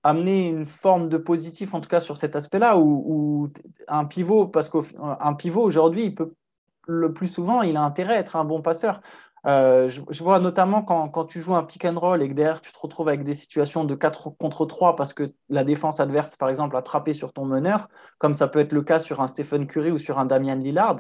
[0.03, 3.51] amener une forme de positif, en tout cas sur cet aspect-là, où,
[3.89, 6.35] un pivot, parce qu'un pivot aujourd'hui, il peut
[6.87, 9.01] le plus souvent, il a intérêt à être un bon passeur.
[9.47, 12.73] Euh, je, vois notamment quand, tu joues un pick and roll et que derrière tu
[12.73, 16.49] te retrouves avec des situations de 4 contre 3 parce que la défense adverse, par
[16.49, 19.69] exemple, a trappé sur ton meneur, comme ça peut être le cas sur un Stephen
[19.69, 20.97] Curry ou sur un Damian Lillard.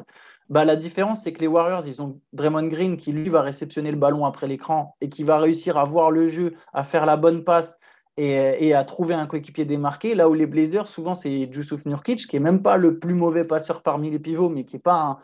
[0.48, 3.90] Bah, la différence, c'est que les Warriors, ils ont Draymond Green qui, lui, va réceptionner
[3.90, 7.16] le ballon après l'écran et qui va réussir à voir le jeu, à faire la
[7.16, 7.80] bonne passe
[8.16, 10.14] et, à trouver un coéquipier démarqué.
[10.14, 13.42] Là où les Blazers, souvent, c'est Jusuf Nurkic, qui est même pas le plus mauvais
[13.42, 15.18] passeur parmi les pivots, mais qui n'est pas un,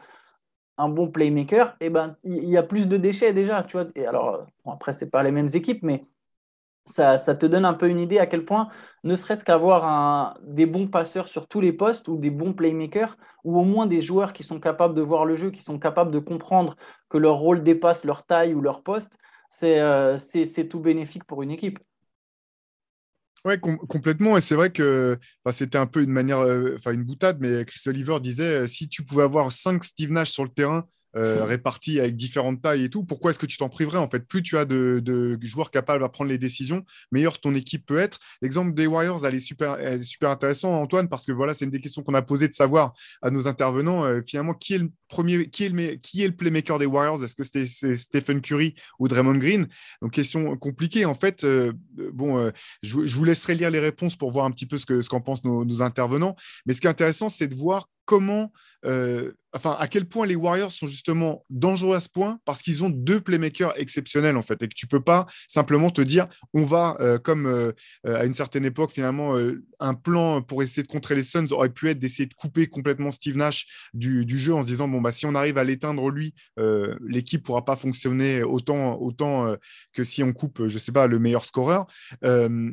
[0.78, 3.86] un bon playmaker, eh ben il y a plus de déchets déjà, tu vois.
[3.94, 6.02] Et alors bon, après pas les mêmes équipes, mais
[6.84, 8.68] ça, ça, te donne un peu une idée à quel point,
[9.04, 13.58] ne serait-ce qu'avoir des bons passeurs sur tous les postes ou des bons playmakers, ou
[13.58, 16.18] au moins des joueurs qui sont capables de voir le jeu, qui sont capables de
[16.18, 16.76] comprendre
[17.08, 20.16] que leur rôle dépasse leur taille ou leur poste, c'est euh,
[20.68, 21.78] tout bénéfique pour une équipe.
[23.44, 24.36] Oui, complètement.
[24.36, 25.18] Et c'est vrai que
[25.50, 28.88] c'était un peu une manière, euh, enfin une boutade, mais Chris Oliver disait euh, si
[28.88, 32.88] tu pouvais avoir cinq Steve Nash sur le terrain, euh, répartis avec différentes tailles et
[32.88, 34.26] tout, pourquoi est-ce que tu t'en priverais en fait?
[34.26, 38.18] Plus tu as de, joueurs capables à prendre les décisions, meilleure ton équipe peut être.
[38.40, 41.80] L'exemple des Warriors, elle est super, super intéressant, Antoine, parce que voilà, c'est une des
[41.80, 45.50] questions qu'on a posées de savoir à nos intervenants euh, finalement qui est le premier,
[45.50, 47.22] qui est le, qui est le playmaker des Warriors?
[47.22, 49.66] Est-ce que c'est Stephen Curry ou Draymond Green?
[50.00, 51.44] Donc question compliquée en fait.
[51.44, 51.72] Euh,
[52.12, 52.50] bon,
[52.82, 55.20] je, vous laisserai lire les réponses pour voir un petit peu ce qu'en ce qu'en
[55.20, 56.36] pensent nos intervenants.
[56.64, 58.52] Mais ce qui est intéressant, c'est de voir comment
[59.52, 62.90] enfin, à quel point les Warriors sont justement dangereux à ce point parce qu'ils ont
[62.90, 66.96] deux playmakers exceptionnels en fait et que tu peux pas simplement te dire on va
[67.00, 67.72] euh, comme euh,
[68.06, 69.36] euh, à une certaine époque finalement
[69.80, 73.10] un plan pour essayer de contrer les Suns aurait pu être d'essayer de couper complètement
[73.10, 76.34] Steve Nash du, jeu en se disant bon bah si on arrive à l'éteindre lui
[77.06, 79.54] l'équipe pourra pas fonctionner autant autant
[79.92, 81.86] que si on coupe je sais pas le meilleur scoreur.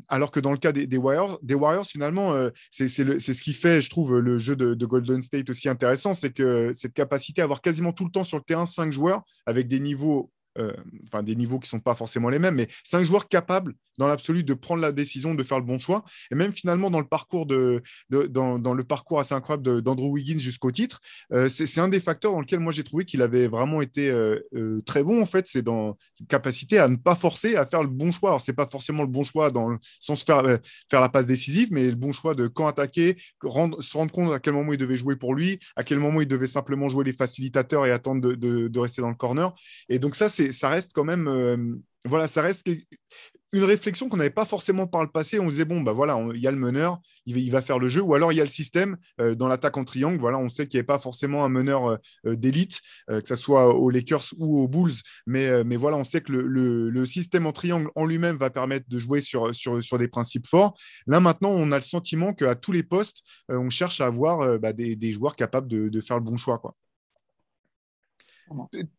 [0.07, 2.33] Alors que dans le cas des, Warriors des Warriors finalement
[2.71, 6.71] c'est ce qui fait je trouve le jeu de Golden State aussi intéressant c'est que
[6.73, 9.79] cette capacité à avoir quasiment tout le temps sur le terrain cinq joueurs avec des
[9.79, 10.73] niveaux euh,
[11.07, 14.07] enfin des niveaux qui ne sont pas forcément les mêmes, mais cinq joueurs capables dans
[14.07, 16.03] l'absolu de prendre la décision de faire le bon choix.
[16.31, 20.71] Et même finalement dans le parcours de, dans, le parcours assez incroyable d'Andrew Wiggins jusqu'au
[20.71, 20.99] titre,
[21.33, 24.39] euh, c'est un des facteurs dans lequel moi j'ai trouvé qu'il avait vraiment été euh,
[24.85, 25.47] très bon en fait.
[25.47, 28.29] C'est dans la capacité à ne pas forcer à faire le bon choix.
[28.31, 30.43] Alors c'est pas forcément le bon choix dans sens faire
[30.89, 34.39] faire la passe décisive, mais le bon choix de quand attaquer, se rendre compte à
[34.39, 37.13] quel moment il devait jouer pour lui, à quel moment il devait simplement jouer les
[37.13, 39.53] facilitateurs et attendre de rester dans le corner.
[39.89, 41.57] Et donc ça c'est ça reste quand même, euh,
[42.05, 42.67] voilà, ça reste
[43.51, 45.39] une réflexion qu'on n'avait pas forcément par le passé.
[45.39, 48.01] On disait, bon, bah voilà, il y a le meneur, il va, faire le jeu,
[48.01, 50.17] ou alors il y a le système euh, dans l'attaque en triangle.
[50.17, 53.73] Voilà, on sait qu'il n'y avait pas forcément un meneur euh, d'élite, que ce soit
[53.73, 54.93] aux Lakers ou aux Bulls,
[55.25, 58.97] mais, mais voilà, on sait que le, système en triangle en lui-même va permettre de
[58.99, 60.77] jouer sur, sur, sur, des principes forts.
[61.07, 64.73] Là, maintenant, on a le sentiment qu'à tous les postes, on cherche à avoir bah,
[64.73, 66.59] des, joueurs capables de, de, faire le bon choix.
[66.59, 66.75] Quoi.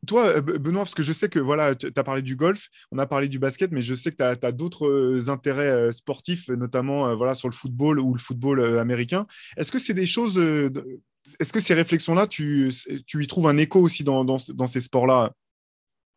[0.07, 2.99] Toi, euh, Benoît, parce que je sais que voilà, tu as parlé du golf, on
[2.99, 6.49] a parlé du basket, mais je sais que tu as, d'autres euh, intérêts euh, sportifs,
[6.49, 9.27] notamment voilà, sur le football ou le football américain.
[9.57, 10.39] Est-ce que c'est des choses,
[11.39, 12.71] est-ce que ces réflexions-là, tu,
[13.07, 15.33] tu y trouves un écho aussi dans, dans, ces sports-là?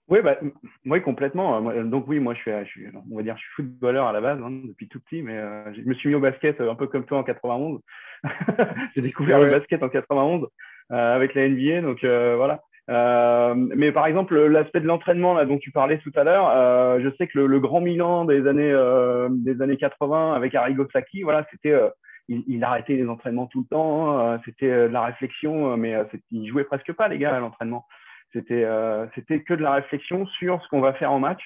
[0.09, 0.37] Oui, bah,
[0.85, 1.61] oui, complètement.
[1.83, 4.51] Donc oui, moi je suis, on va dire, je suis footballeur à la base hein,
[4.65, 5.37] depuis tout petit, mais
[5.73, 7.79] je me suis mis au basket un peu comme toi en 91.
[8.95, 10.47] J'ai découvert le basket en 91
[10.89, 12.61] avec la NBA, donc voilà.
[12.89, 17.15] Euh, mais par exemple, l'aspect de l'entraînement dont tu parlais tout à l'heure, euh, je
[17.15, 21.45] sais que le, grand Milan des années euh, des années 80 avec Arrigo Sacchi, voilà,
[21.51, 21.89] c'était euh,
[22.27, 25.95] il, il, arrêtait les entraînements tout le temps, euh, c'était de la réflexion, mais
[26.31, 27.85] il jouait presque pas les gars à l'entraînement.
[28.33, 28.67] C'était
[29.13, 31.41] c'était que de la réflexion sur ce qu'on va faire en match.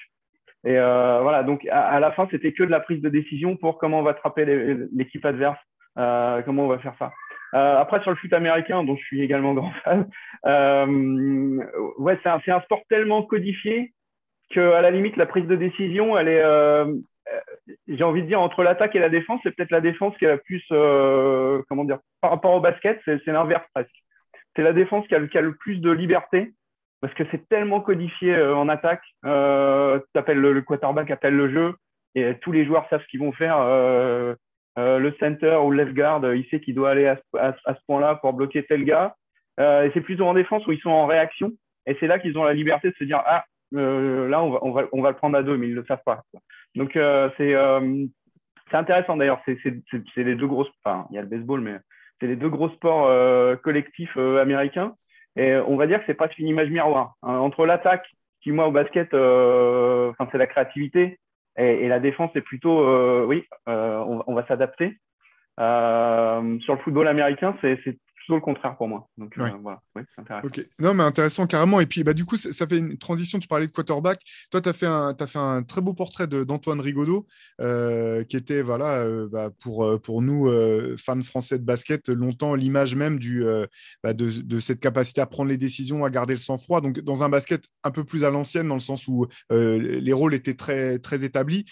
[0.64, 3.78] Et voilà, donc à, à la fin, c'était que de la prise de décision pour
[3.78, 4.46] comment on va attraper
[4.92, 5.58] l'équipe adverse,
[5.94, 7.12] comment on va faire ça.
[7.54, 10.08] Euh, après, sur le foot américain, dont je suis également grand fan,
[10.46, 11.64] euh,
[11.98, 13.92] ouais, c'est un, sport tellement codifié
[14.50, 18.40] qu'à la limite, la prise de décision, elle est, euh, euh, j'ai envie de dire,
[18.40, 21.84] entre l'attaque et la défense, c'est peut-être la défense qui a la plus, euh, comment
[21.84, 23.94] dire, par rapport au basket, c'est l'inverse presque.
[24.56, 26.52] C'est la défense qui a, le plus de liberté
[27.00, 29.04] parce que c'est tellement codifié en attaque.
[29.24, 31.76] Euh, appelles le, le quarterback appelle le jeu
[32.16, 33.56] et tous les joueurs savent ce qu'ils vont faire.
[34.78, 38.14] Euh, le center ou le left guard, il sait qu'il doit aller à, ce point-là
[38.16, 39.16] pour bloquer tel gars.
[39.58, 41.52] Euh, et c'est plutôt en défense où ils sont en réaction.
[41.86, 44.58] Et c'est là qu'ils ont la liberté de se dire ah euh, là on va,
[44.62, 46.22] on va, on va le prendre à deux, mais ils ne le savent pas.
[46.76, 47.54] Donc c'est
[48.72, 49.42] intéressant d'ailleurs.
[49.46, 50.66] C'est les deux gros.
[50.84, 51.78] Enfin, il y a le baseball, mais
[52.20, 53.10] c'est les deux gros sports
[53.62, 54.94] collectifs américains.
[55.36, 57.36] Et on va dire que c'est presque une image miroir hein.
[57.36, 58.06] entre l'attaque
[58.40, 61.18] qui moi au basket, enfin c'est la créativité
[61.58, 64.98] et, la défense est plutôt, euh, oui, euh, on, on, va s'adapter.
[65.58, 67.78] Euh, sur le football américain, c'est
[68.34, 69.08] le contraire pour moi.
[69.16, 70.48] Donc euh, voilà, c'est intéressant.
[70.78, 71.80] Non, mais intéressant carrément.
[71.80, 73.38] Et puis bah, du coup, ça fait une transition.
[73.38, 74.20] Tu parlais de quarterback.
[74.50, 77.26] Toi, tu as, fait un, as fait un très beau portrait d'Antoine Rigaudot,
[77.60, 80.50] euh, qui était voilà, euh, bah, pour, pour nous,
[80.96, 83.44] fans français de basket, longtemps l'image même du,
[84.02, 86.80] bah, de, de, cette capacité à prendre les décisions, à garder le sang-froid.
[86.80, 90.34] Donc, dans un basket un peu plus à l'ancienne, dans le sens où les rôles
[90.34, 91.64] étaient très, très établis.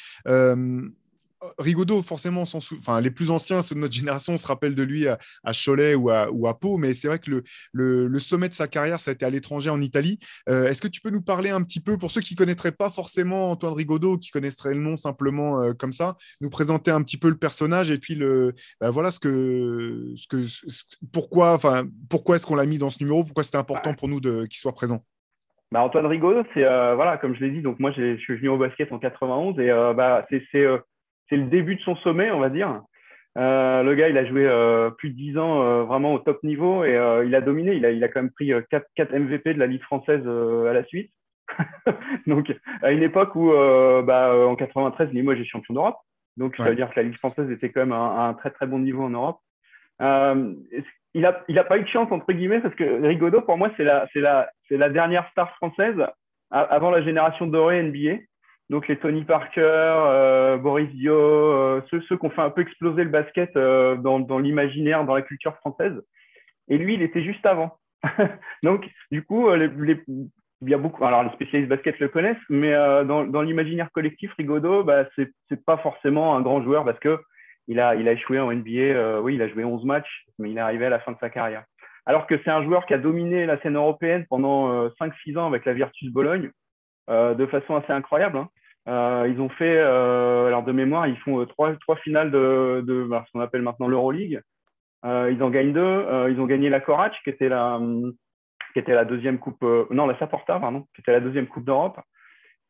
[1.58, 5.18] Rigaudot, forcément, enfin, les plus anciens, ceux de notre génération, se rappellent de lui à,
[5.52, 9.00] Cholet ou à, ou à, Pau, mais c'est vrai que le, sommet de sa carrière,
[9.00, 10.18] ça a été à l'étranger en Italie.
[10.48, 12.72] Euh, est-ce que tu peux nous parler un petit peu, pour ceux qui ne connaîtraient
[12.72, 17.02] pas forcément Antoine Rigaudot, qui connaîtraient le nom simplement euh, comme ça, nous présenter un
[17.02, 20.46] petit peu le personnage et puis le, bah, voilà ce que, ce que,
[21.12, 24.20] pourquoi, enfin, pourquoi est-ce qu'on l'a mis dans ce numéro, pourquoi c'était important pour nous
[24.20, 25.04] qu'il soit présent?
[25.72, 28.48] Bah, Antoine Rigaudot, c'est euh, voilà, comme je l'ai dit, donc moi je suis venu
[28.48, 30.66] au basket en 91 et bah, c'est
[31.28, 32.82] c'est le début de son sommet, on va dire.
[33.36, 36.42] Euh, le gars, il a joué euh, plus de 10 ans euh, vraiment au top
[36.42, 37.74] niveau et il a dominé.
[37.74, 40.72] Il a, il a quand même pris 4, 4 MVP de la Ligue française à
[40.72, 41.10] la suite.
[42.26, 45.98] Donc, à une époque où, bah, en 93, Limoges est champion d'Europe.
[46.36, 48.66] Donc, ça veut dire que la Ligue française était quand même à un, très, très
[48.66, 49.40] bon niveau en Europe.
[50.00, 53.70] il n'a il a pas eu de chance, entre guillemets, parce que Rigaudot, pour moi,
[53.76, 55.96] c'est la, la, la dernière star française
[56.50, 58.22] avant la génération dorée NBA
[58.68, 63.04] donc les Tony Parker, euh, Boris Dio, euh, ceux, qui ont fait un peu exploser
[63.04, 65.94] le basket euh, dans, l'imaginaire, dans la culture française.
[66.68, 67.78] et lui, il était juste avant.
[68.64, 71.04] Donc, du coup, il y a beaucoup.
[71.04, 72.72] Alors, les spécialistes basket le connaissent, mais
[73.04, 77.20] dans, l'imaginaire collectif, Rigaudot, bah, c'est pas forcément un grand joueur parce que
[77.68, 79.20] il a, a échoué en NBA.
[79.22, 81.30] oui, il a joué 11 matchs, mais il est arrivé à la fin de sa
[81.30, 81.64] carrière.
[82.04, 85.64] Alors que c'est un joueur qui a dominé la scène européenne pendant 5-6 ans avec
[85.64, 86.50] la Virtus Bologne
[87.08, 88.38] de façon assez incroyable.
[88.38, 88.48] Hein.
[88.88, 92.84] Euh, ils ont fait, euh, alors de mémoire, ils font euh, trois, trois finales de,
[92.86, 94.40] de ce qu'on appelle maintenant l'Euroleague.
[95.04, 96.06] ils en gagnent deux.
[96.30, 97.80] ils ont gagné la Corac, qui était la,
[98.72, 102.00] qui était la deuxième coupe, non, la Saporta, pardon, qui était la deuxième coupe d'Europe.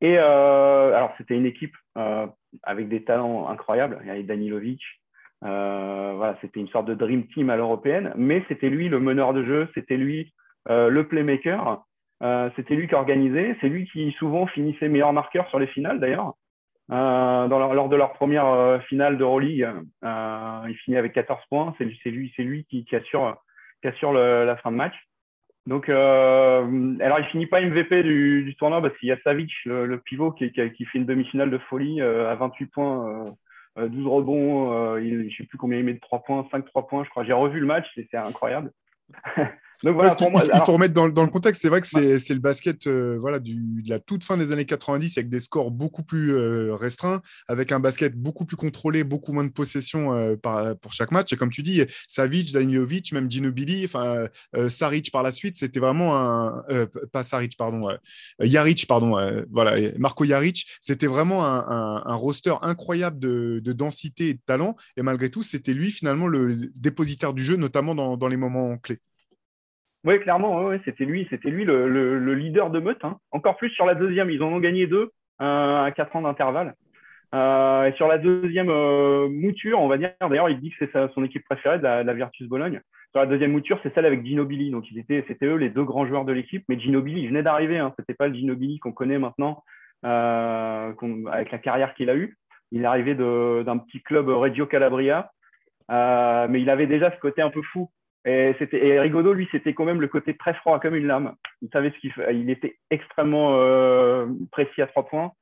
[0.00, 1.76] Et alors, c'était une équipe
[2.62, 3.98] avec des talents incroyables.
[4.02, 4.82] Il y avait Danilovic.
[5.40, 9.44] voilà, c'était une sorte de dream team à l'européenne, mais c'était lui le meneur de
[9.44, 10.32] jeu, c'était lui
[10.68, 11.84] le playmaker.
[12.22, 13.56] Euh, c'était lui qui organisait.
[13.60, 16.34] C'est lui qui souvent finissait meilleur marqueur sur les finales d'ailleurs.
[16.92, 19.68] Euh, lors de leur première euh, finale d'Euroleague,
[20.02, 21.74] il finit avec 14 points.
[21.78, 24.94] C'est lui, lui qui, assure, la fin de match.
[25.66, 30.30] Donc, alors il finit pas MVP du, tournoi parce qu'il y a Savic, le, pivot,
[30.30, 33.34] qui, fait une demi-finale de folie à 28 points,
[33.76, 34.96] 12 rebonds.
[34.98, 37.24] je ne sais plus combien il met de 3 points, 5 3 points, je crois.
[37.24, 38.70] J'ai revu le match, c'est incroyable.
[39.82, 41.60] Donc voilà, il, faut remettre dans, le contexte.
[41.60, 44.64] C'est vrai que c'est le basket euh, voilà, du, de la toute fin des années
[44.64, 49.32] 90 avec des scores beaucoup plus euh, restreints, avec un basket beaucoup plus contrôlé, beaucoup
[49.32, 51.32] moins de possession euh, par, pour chaque match.
[51.32, 53.88] Et comme tu dis, Savic, Danilovic, même Ginobili,
[54.68, 56.64] Saric par la suite, c'était vraiment un.
[57.12, 57.88] pas Saric, pardon.
[58.40, 59.18] Jaric, pardon.
[59.50, 64.76] voilà, Marco Jaric, c'était vraiment un, un, roster incroyable de, de, densité et de talent.
[64.96, 68.78] Et malgré tout, c'était lui finalement le dépositaire du jeu, notamment dans, dans les moments
[68.78, 69.00] clés.
[70.06, 73.04] Oui, clairement, c'était lui, c'était lui le, leader de meute.
[73.04, 73.16] Hein.
[73.32, 75.10] Encore plus sur la deuxième, ils en ont gagné deux
[75.42, 76.74] euh, à quatre ans d'intervalle.
[77.34, 81.12] Euh, et sur la deuxième euh, mouture, on va dire, d'ailleurs, il dit que c'est
[81.12, 82.80] son équipe préférée la, Virtus Bologne.
[83.10, 84.70] Sur la deuxième mouture, c'est celle avec Ginobili.
[84.70, 86.64] Donc, c'était eux les deux grands joueurs de l'équipe.
[86.68, 87.78] Mais Ginobili, il venait d'arriver.
[87.78, 87.92] Hein.
[87.98, 89.64] C'était pas le Ginobili qu'on connaît maintenant,
[90.04, 92.38] avec la carrière qu'il a eue.
[92.70, 95.32] Il est arrivé d'un petit club Reggio Calabria.
[95.88, 97.90] mais il avait déjà ce côté un peu fou.
[98.26, 101.34] Et, Rigaudot, lui, c'était quand même le côté très froid, comme une lame.
[101.62, 105.32] Il savait ce qu'il Il était extrêmement euh, précis à trois points.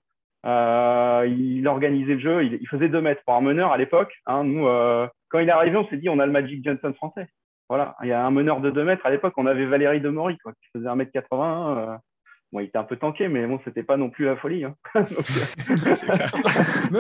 [0.44, 2.44] Euh, il organisait le jeu.
[2.44, 4.12] Il, faisait deux mètres pour un meneur à l'époque.
[4.26, 6.92] Hein, nous, euh, quand il est arrivé, on s'est dit on a le Magic Johnson
[6.92, 7.26] français.
[7.70, 9.06] Voilà, il y a un meneur de deux mètres.
[9.06, 11.98] À l'époque, on avait Valérie Demory, quoi, qui faisait 1m80.
[12.54, 14.62] Bon, il était un peu tanké, mais bon, c'était pas non plus la folie.
[14.62, 14.76] Hein.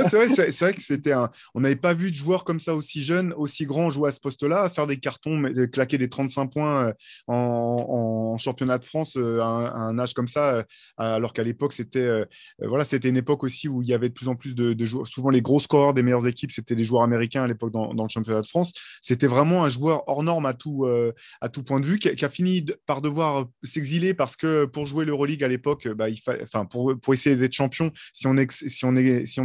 [0.08, 1.30] c'est vrai, c'est, vrai que c'était un.
[1.54, 4.18] On n'avait pas vu de joueurs comme ça aussi jeunes, aussi grands jouer à ce
[4.18, 6.92] poste-là, faire des cartons, claquer des 35 points euh,
[7.28, 10.62] en, championnat de France euh, à un, âge comme ça, euh,
[10.96, 12.24] alors qu'à l'époque, c'était
[12.58, 15.06] voilà, c'était une époque aussi où il y avait de plus en plus de, joueurs.
[15.06, 18.08] Souvent, les gros scoreurs des meilleures équipes, c'était des joueurs américains à l'époque dans, le
[18.08, 18.72] championnat de France.
[19.02, 20.84] C'était vraiment un joueur hors norme à tout,
[21.40, 24.86] à tout point de vue, qui, qui a fini par devoir s'exiler parce que pour
[24.86, 26.06] jouer l'Euroleague, à l'époque, bah,
[26.42, 28.44] enfin, pour, essayer d'être champion, si on met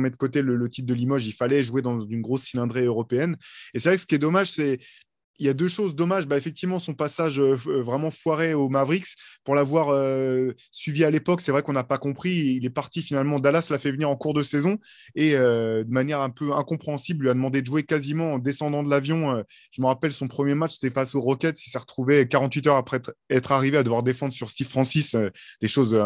[0.10, 3.38] de côté le, le titre de Limoges, il fallait jouer dans une grosse cylindrée européenne.
[3.74, 4.80] Et c'est vrai que ce qui est dommage, c'est
[5.40, 6.28] il y a deux choses dommages.
[6.28, 11.12] Bah, effectivement, son passage euh, euh, vraiment foiré au Mavericks, pour l'avoir euh, suivi à
[11.12, 12.58] l'époque, c'est vrai qu'on n'a pas compris.
[12.58, 13.40] Il est parti finalement.
[13.40, 14.78] Dallas l'a fait venir en cours de saison
[15.16, 18.90] et de manière un peu incompréhensible, lui a demandé de jouer quasiment en descendant de
[18.90, 19.44] l'avion.
[19.72, 21.64] je me rappelle son premier match, c'était face aux Rockets.
[21.66, 25.16] Il s'est retrouvé 48 heures après être arrivé à devoir défendre sur Steve Francis,
[25.62, 26.00] des choses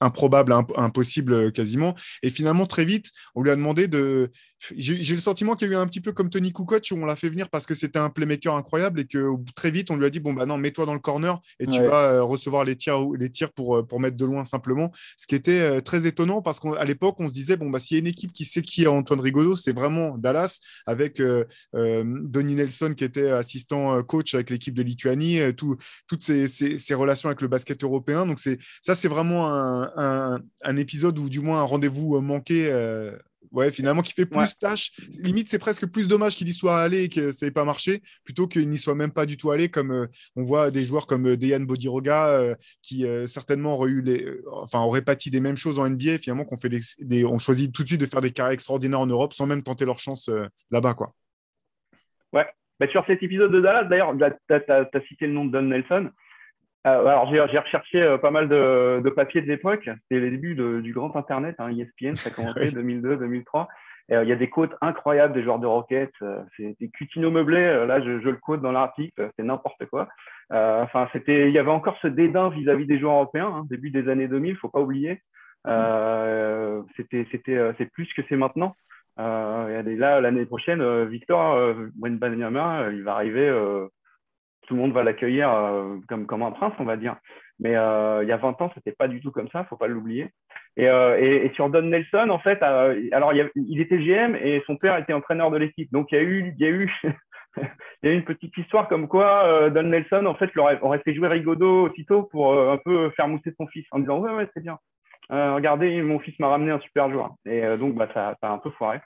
[0.00, 1.94] improbables, impossibles quasiment.
[2.22, 4.30] Et finalement, très vite, on lui a demandé de
[4.76, 7.04] j'ai le sentiment qu'il y a eu un petit peu comme Tony Kukoc où on
[7.04, 10.06] l'a fait venir parce que c'était un playmaker incroyable et que très vite on lui
[10.06, 12.76] a dit bon bah non mets-toi dans le corner et tu vas euh, recevoir les
[12.76, 14.92] tirs les tirs pour, euh, pour mettre de loin simplement.
[15.18, 17.96] Ce qui était euh, très étonnant parce qu'à l'époque on se disait bon bah s'il
[17.96, 21.22] y a une équipe qui sait qui est Antoine Rigaudot c'est vraiment Dallas avec
[21.74, 27.28] Donny Nelson qui était assistant coach avec l'équipe de Lituanie tout, toutes ces, ces, relations
[27.28, 28.26] avec le basket européen.
[28.26, 32.70] Donc c'est ça c'est vraiment un, un, un, épisode ou du moins un rendez-vous manqué
[33.52, 34.92] ouais, finalement, qui fait plus tâche.
[35.20, 38.02] Limite, c'est presque plus dommage qu'il y soit allé et que ça n'ait pas marché,
[38.24, 40.06] plutôt qu'il n'y soit même pas du tout allé, comme euh,
[40.36, 44.80] on voit des joueurs comme euh, Dejan Bodiroga, euh, qui certainement auraient, eu les, enfin,
[44.80, 47.88] auraient pâti des mêmes choses en NBA, finalement, qu'on fait des, on choisit tout de
[47.88, 50.30] suite de faire des carrières extraordinaires en Europe sans même tenter leur chance
[50.70, 50.94] là-bas.
[50.94, 51.14] quoi.
[52.32, 52.46] Ouais.
[52.78, 56.10] Bah, sur cet épisode de Dallas, d'ailleurs, tu as, cité le nom de Don Nelson.
[56.86, 59.84] Euh, alors, j'ai recherché euh, pas mal de, papiers de l'époque.
[59.84, 63.66] C'était les débuts du grand Internet, hein, ESPN, ça a commencé 2002-2003.
[64.12, 66.12] Euh, il y a des quotes incroyables des joueurs de Rocket.
[66.56, 67.86] C'était Cutino meublé.
[67.86, 69.30] Là, je, le quote dans l'article.
[69.36, 70.08] C'est n'importe quoi.
[70.50, 71.48] Enfin, c'était.
[71.48, 74.56] Il y avait encore ce dédain vis-à-vis des joueurs européens, hein, début des années 2000.
[74.58, 75.20] Faut pas oublier.
[76.96, 78.76] c'était, c'était, c'est plus que c'est maintenant.
[79.16, 83.50] là, l'année prochaine, Victor Wenbanyama, il va arriver
[84.66, 85.48] tout le monde va l'accueillir
[86.08, 87.16] comme, comme un prince, on va dire.
[87.58, 90.28] Mais il y a 20 ans, c'était pas du tout comme ça, faut pas l'oublier.
[90.76, 94.98] Et, et, sur Don Nelson, en fait, alors il, il, était GM et son père
[94.98, 95.90] était entraîneur de l'équipe.
[95.92, 96.90] Donc il y a eu, il y a eu
[98.02, 101.14] il y a une petite histoire comme quoi euh, Don Nelson en fait aurait, fait
[101.14, 104.48] jouer Rigaudot aussitôt pour euh, un peu faire mousser son fils en disant ouais ouais
[104.54, 104.78] c'est bien
[105.32, 108.58] euh, regardez mon fils m'a ramené un super joueur et donc bah ça, a un
[108.58, 109.00] peu foiré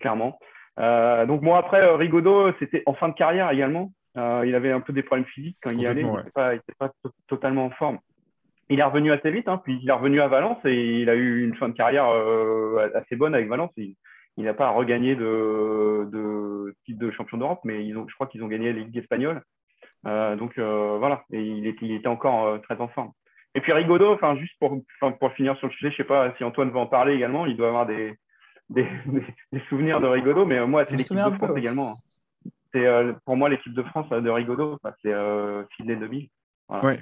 [0.00, 0.38] clairement
[0.76, 5.02] donc moi après Rigaudot c'était en fin de carrière également il avait un peu des
[5.02, 6.90] problèmes physiques quand il y allait il n'était pas, pas
[7.28, 7.98] totalement en forme
[8.68, 11.16] il est revenu assez vite, hein, puis il est revenu à Valence et il a
[11.16, 12.06] eu une fin de carrière
[12.94, 13.72] assez bonne avec Valence
[14.36, 18.26] il n'a pas regagné de, de titre de champion d'Europe, mais ils ont, je crois
[18.26, 19.42] qu'ils ont gagné la Ligue espagnole.
[20.06, 23.10] Euh, donc euh, voilà, et il était, il était encore euh, très en forme.
[23.54, 24.80] Et puis Rigaudot, enfin juste pour,
[25.18, 27.56] pour finir sur le sujet, je sais pas si Antoine veut en parler également, il
[27.56, 28.14] doit avoir des,
[28.70, 28.86] des,
[29.52, 31.92] des souvenirs de Rigaudot, mais moi c'est l'équipe de France également.
[32.72, 32.86] C'est
[33.24, 35.14] pour moi l'équipe de France de Rigaudot, c'est
[35.76, 36.28] Sydney 2000.
[36.68, 36.96] Voilà.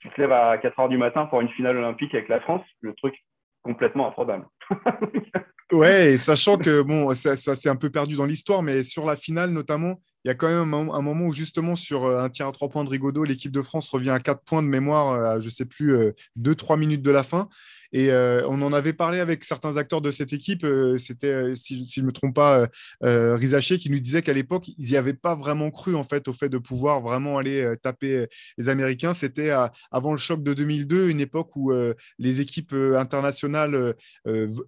[0.00, 2.62] tu te lèves à 4 heures du matin pour une finale olympique avec la France,
[2.80, 3.14] le truc
[3.62, 4.46] complètement improbable.
[5.72, 9.16] Ouais, sachant que bon, ça, ça s'est un peu perdu dans l'histoire, mais sur la
[9.16, 12.46] finale notamment, il y a quand même un, moment où justement sur euh, un tir
[12.46, 15.40] à trois points de Rigaudot, l'équipe de France revient à quatre points de mémoire à
[15.40, 17.48] je sais plus euh, deux trois minutes de la fin.
[17.94, 20.66] Et euh, on en avait parlé avec certains acteurs de cette équipe.
[20.98, 22.68] C'était, si, je ne me trompe pas,
[23.00, 26.32] Rizaché qui nous disait qu'à l'époque, ils n'y avaient pas vraiment cru en fait au
[26.32, 28.26] fait de pouvoir vraiment aller taper
[28.58, 29.14] les Américains.
[29.14, 29.50] C'était
[29.90, 31.72] avant le choc de 2002, une époque où
[32.18, 33.94] les équipes internationales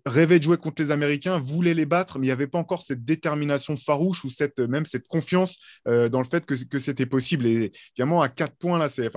[0.07, 2.83] rêvaient de jouer contre les Américains, voulaient les battre, mais il n'y avait pas encore
[2.83, 5.59] cette détermination farouche ou cette, même cette confiance
[5.89, 7.47] euh, dans le fait que, c'était possible.
[7.47, 9.11] Et évidemment, à quatre points, là, c'est.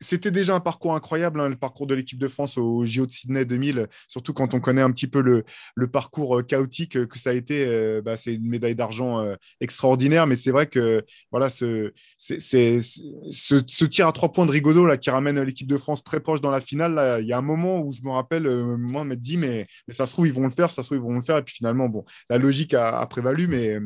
[0.00, 3.10] C'était déjà un parcours incroyable, hein, le parcours de l'équipe de France au JO de
[3.10, 5.44] Sydney 2000, surtout quand on connaît un petit peu le,
[5.88, 7.66] parcours euh, chaotique que ça a été.
[7.66, 9.24] Euh, bah, c'est une médaille d'argent
[9.60, 14.96] extraordinaire, mais c'est vrai que voilà, ce, ce, tir à trois points de Rigaudot là,
[14.96, 17.80] qui ramène l'équipe de France très proche dans la finale, il y a un moment
[17.80, 20.50] où je me rappelle, moi, m'être dit, mais, mais, ça se trouve, ils vont le
[20.50, 23.06] faire, ça se trouve, ils vont le faire, et puis finalement, bon, la logique a
[23.06, 23.78] prévalu, mais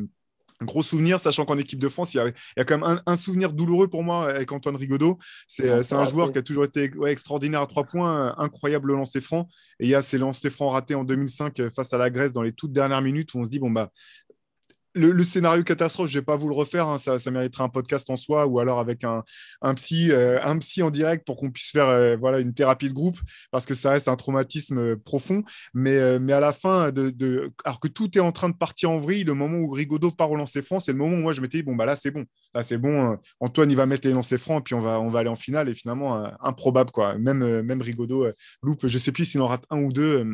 [0.61, 3.51] un gros souvenir, sachant qu'en équipe de France, il y, a, quand même un, souvenir
[3.51, 5.17] douloureux pour moi avec Antoine Rigaudot.
[5.47, 9.47] C'est euh, un joueur qui a toujours été extraordinaire à trois points, incroyable lancer franc.
[9.79, 12.31] Et il y a ces lancers francs ratés en 2005 euh, face à la Grèce
[12.31, 13.91] dans les toutes dernières minutes où on se dit, bon, bah,
[14.95, 18.09] le, scénario catastrophe, je ne vais pas vous le refaire, hein, ça, mériterait un podcast
[18.09, 19.23] en soi ou alors avec un,
[19.75, 23.19] psy, euh, un en direct pour qu'on puisse faire euh, voilà, une thérapie de groupe
[23.51, 25.43] parce que ça reste un traumatisme euh, profond.
[25.73, 28.97] Mais, mais à la fin, de, alors que tout est en train de partir en
[28.97, 31.41] vrille, le moment où Rigaudot part au lancer franc, c'est le moment où moi je
[31.41, 34.13] m'étais dit, bon, bah là c'est bon, là c'est bon, Antoine il va mettre les
[34.13, 37.17] lancers francs puis on va, on va aller en finale et finalement, improbable quoi.
[37.17, 38.27] Même, même Rigaudot
[38.61, 40.25] loupe, je sais plus s'il en rate un ou deux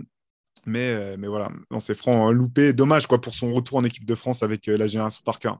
[0.65, 1.49] mais, euh, mais voilà,
[1.79, 2.73] c'est franc hein, loupé.
[2.73, 5.53] Dommage quoi, pour son retour en équipe de France avec euh, la génération Parker.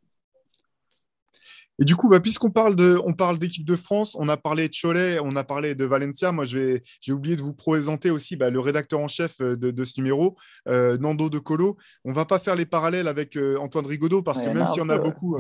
[1.80, 4.68] Et du coup, bah, puisqu'on parle de, on parle d'équipe de France, on a parlé
[4.68, 6.32] de Cholet, on a parlé de Valencia.
[6.32, 10.00] Moi, j'ai oublié de vous présenter aussi bah, le rédacteur en chef euh, de, ce
[10.00, 10.38] numéro,
[10.68, 11.78] Nando De Colo.
[12.06, 14.90] On va pas faire les parallèles avec Antoine Rigaudot parce que même s'il y en
[14.90, 15.38] a beaucoup,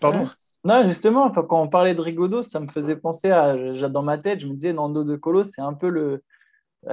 [0.00, 0.28] pardon?
[0.64, 3.56] Non, justement, quand on parlait de Rigaudot, ça me faisait penser à,
[3.88, 6.22] dans ma tête, je me disais Nando De Colo, c'est un peu le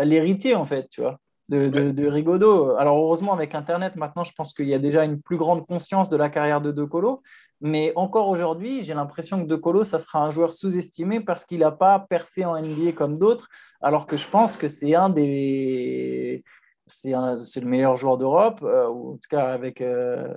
[0.04, 2.76] l'héritier en fait, tu vois de, de, Rigaudot.
[2.78, 6.10] Alors heureusement avec Internet, maintenant je pense qu'il y a déjà une plus grande conscience
[6.10, 7.22] de la carrière de De Colo.
[7.62, 11.60] Mais encore aujourd'hui, j'ai l'impression que De Colo, ça sera un joueur sous-estimé parce qu'il
[11.60, 13.48] n'a pas percé en NBA comme d'autres,
[13.82, 16.44] alors que je pense que c'est un des
[16.88, 20.32] c'est le meilleur joueur d'Europe, euh, ou en tout cas avec, euh,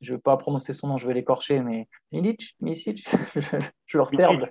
[0.00, 3.08] je ne vais pas prononcer son nom, je vais l'écorcher, mais Milic, Milic,
[3.86, 4.48] je leur serbe.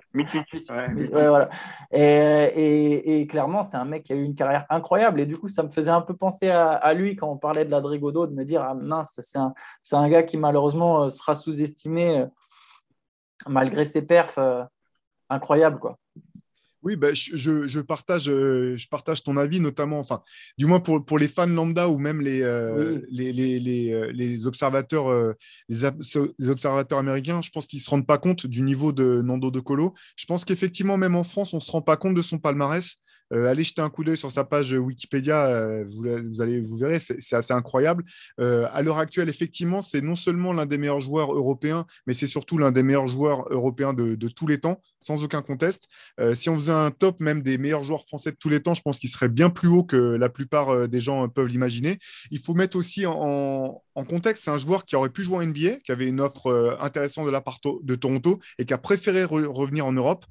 [1.12, 1.50] Ouais, voilà.
[1.90, 5.48] et, et, clairement, c'est un mec qui a eu une carrière incroyable, et du coup,
[5.48, 8.44] ça me faisait un peu penser à, lui quand on parlait de l'Adrigodo, de me
[8.44, 9.52] dire, ah mince, c'est un,
[9.92, 12.24] un, gars qui malheureusement euh, sera sous-estimé
[13.46, 14.38] malgré ses perfs
[15.28, 15.98] incroyables, quoi.
[16.88, 20.22] Oui, bah, je, partage, euh, je partage ton avis, notamment, enfin,
[20.56, 25.34] du moins pour, pour les fans lambda ou même les, euh, les, les, les, observateurs,
[25.68, 25.84] les,
[26.48, 29.60] observateurs américains, je pense qu'ils ne se rendent pas compte du niveau de Nando De
[29.60, 29.92] Colo.
[30.16, 32.96] Je pense qu'effectivement, même en France, on ne se rend pas compte de son palmarès.
[33.30, 37.36] Allez jeter un coup d'œil sur sa page Wikipédia, vous, vous, allez, vous verrez, c'est
[37.36, 38.04] assez incroyable.
[38.38, 42.58] à l'heure actuelle, effectivement, c'est non seulement l'un des meilleurs joueurs européens, mais c'est surtout
[42.58, 45.88] l'un des meilleurs joueurs européens de, tous les temps sans aucun conteste.
[46.20, 48.74] Euh, si on faisait un top même des meilleurs joueurs français de tous les temps,
[48.74, 51.98] je pense qu'il serait bien plus haut que la plupart euh, des gens peuvent l'imaginer.
[52.30, 55.80] Il faut mettre aussi en, contexte, c'est un joueur qui aurait pu jouer en NBA,
[55.84, 59.24] qui avait une offre euh, intéressante de la part de Toronto et qui a préféré
[59.24, 60.24] revenir en Europe,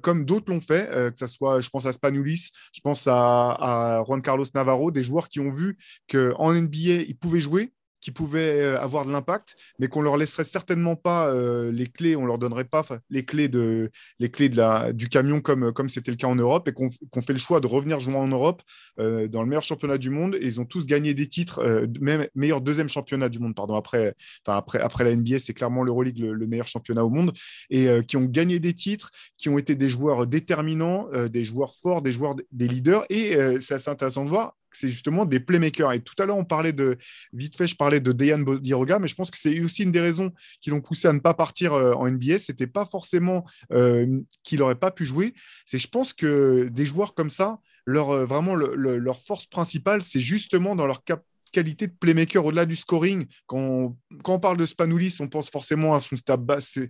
[0.00, 4.04] comme d'autres l'ont fait, que ce soit, je pense à Spanulis, je pense à, à
[4.04, 5.76] Juan Carlos Navarro, des joueurs qui ont vu
[6.10, 10.44] qu'en NBA, ils pouvaient jouer qui pouvaient euh, avoir de l'impact, mais qu'on leur laisserait
[10.44, 14.56] certainement pas euh, les clés, on leur donnerait pas les clés, de, les clés de
[14.56, 16.90] la, du camion comme comme c'était le cas en Europe, et qu'on
[17.22, 18.62] fait le choix de revenir jouer en Europe
[18.98, 20.34] euh, dans le meilleur championnat du monde.
[20.34, 23.76] Et ils ont tous gagné des titres, même meilleur deuxième championnat du monde, pardon.
[23.76, 27.32] Après, enfin après, après la NBA, c'est clairement l'Euroleague le, le meilleur championnat au monde,
[27.70, 32.02] et qui ont gagné des titres, qui ont été des joueurs déterminants, des joueurs forts,
[32.02, 33.04] des joueurs des leaders.
[33.10, 35.92] Et c'est assez intéressant de voir c'est justement des playmakers.
[35.92, 36.98] Et tout à l'heure, on parlait de,
[37.32, 40.00] vite fait, je parlais de Dejan Bodiroga, mais je pense que c'est aussi une des
[40.00, 42.38] raisons qui l'ont poussé à ne pas partir euh, en NBA.
[42.38, 45.34] C'était pas forcément euh, qu'il n'aurait pas pu jouer.
[45.66, 50.20] C'est, je pense que des joueurs comme ça, leur, euh, vraiment leur force principale, c'est
[50.20, 53.26] justement dans leur cap qualité de playmaker au-delà du scoring.
[53.46, 53.94] Quand
[54.26, 56.88] on, parle de Spanoulis, on pense forcément à son step back, ses,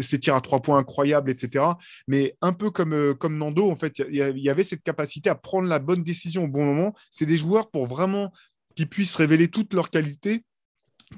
[0.00, 1.64] ses tirs à trois points incroyables, etc.
[2.08, 5.34] Mais un peu comme, euh, comme Nando, en fait, il y, avait cette capacité à
[5.34, 6.94] prendre la bonne décision au bon moment.
[7.10, 8.32] C'est des joueurs pour vraiment
[8.74, 10.44] qu'ils puissent révéler toutes leurs qualités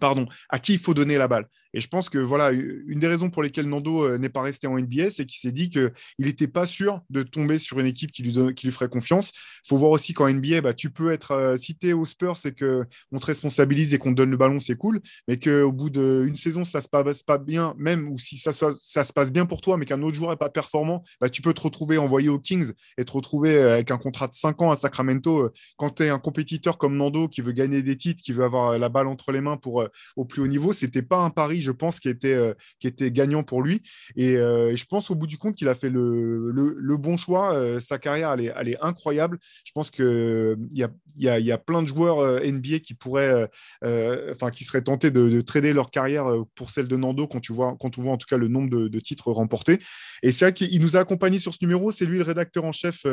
[0.01, 1.47] pardon, à qui il faut donner la balle.
[1.75, 4.66] Et je pense que voilà, une des raisons pour lesquelles Nando euh, n'est pas resté
[4.66, 8.12] en NBA, c'est qu'il s'est dit qu'il n'était pas sûr de tomber sur une équipe
[8.12, 9.33] qui lui, qui lui ferait confiance.
[9.64, 12.59] Il faut voir aussi qu'en NBA, bah, tu peux être euh, cité au Spurs, c'est
[12.59, 16.37] qu'on te responsabilise et qu'on te donne le ballon, c'est cool, mais qu'au bout d'une
[16.37, 18.73] saison, ça se passe pas bien, même ou si ça, ça,
[19.05, 21.55] se passe bien pour toi, mais qu'un autre joueur n'est pas performant, bah, tu peux
[21.55, 24.70] te retrouver envoyé aux Kings et te retrouver euh, avec un contrat de 5 ans
[24.70, 28.33] à Sacramento quand tu es un compétiteur comme Nando qui veut gagner des titres, qui
[28.33, 30.73] veut avoir la balle entre les mains pour, au plus haut niveau.
[30.73, 33.83] C'était pas un pari je pense, qui était, euh, était gagnant pour lui.
[34.19, 37.55] Euh, et, je pense au bout du compte qu'il a fait le, le, bon choix.
[37.55, 39.39] Euh, sa carrière, elle est, elle est, incroyable.
[39.65, 43.49] Je pense qu'il y a, y, a, y a plein de joueurs NBA qui pourraient,
[43.83, 47.77] enfin, qui seraient tentés de, trader leur carrière pour celle de Nando quand, tu vois,
[47.81, 49.79] quand on voit en tout cas le nombre de, titres remportés.
[50.23, 51.91] Et c'est vrai qu'il nous a accompagnés sur ce numéro.
[51.91, 53.07] C'est lui le rédacteur en chef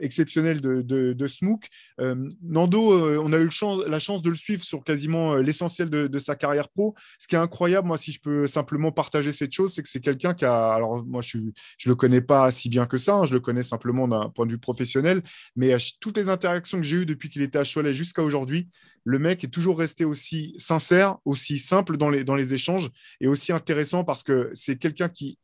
[0.00, 1.66] exceptionnel de, de, Smook.
[2.42, 3.50] Nando, on a eu
[3.86, 6.94] la chance de le suivre sur quasiment l'essentiel de, sa carrière pro.
[7.18, 10.00] Ce qui est incroyable, moi, si je peux simplement partager cette chose, c'est que c'est
[10.00, 10.72] quelqu'un qui a.
[10.72, 11.52] Alors, moi, je ne
[11.86, 14.50] le connais pas si bien que ça, hein, je le connais simplement d'un point de
[14.50, 15.22] vue professionnel,
[15.54, 18.68] mais toutes les interactions que j'ai eues depuis qu'il était à Cholet jusqu'à aujourd'hui,
[19.04, 23.28] le mec est toujours resté aussi sincère, aussi simple dans les, dans les échanges et
[23.28, 25.38] aussi intéressant parce que c'est quelqu'un qui,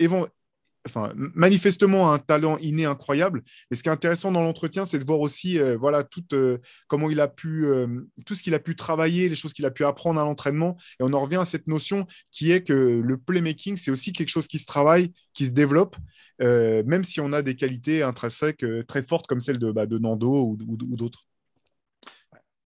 [0.86, 3.42] enfin, manifestement un talent inné incroyable.
[3.70, 6.58] Et ce qui est intéressant dans l'entretien, c'est de voir aussi euh, voilà, tout, euh,
[6.88, 7.86] comment il a pu, euh,
[8.24, 10.76] tout ce qu'il a pu travailler, les choses qu'il a pu apprendre à l'entraînement.
[11.00, 14.28] Et on en revient à cette notion qui est que le playmaking, c'est aussi quelque
[14.28, 15.96] chose qui se travaille, qui se développe,
[16.40, 20.56] même si on a des qualités intrinsèques très fortes comme celle de, bah, de Nando
[20.68, 21.24] ou, d'autres.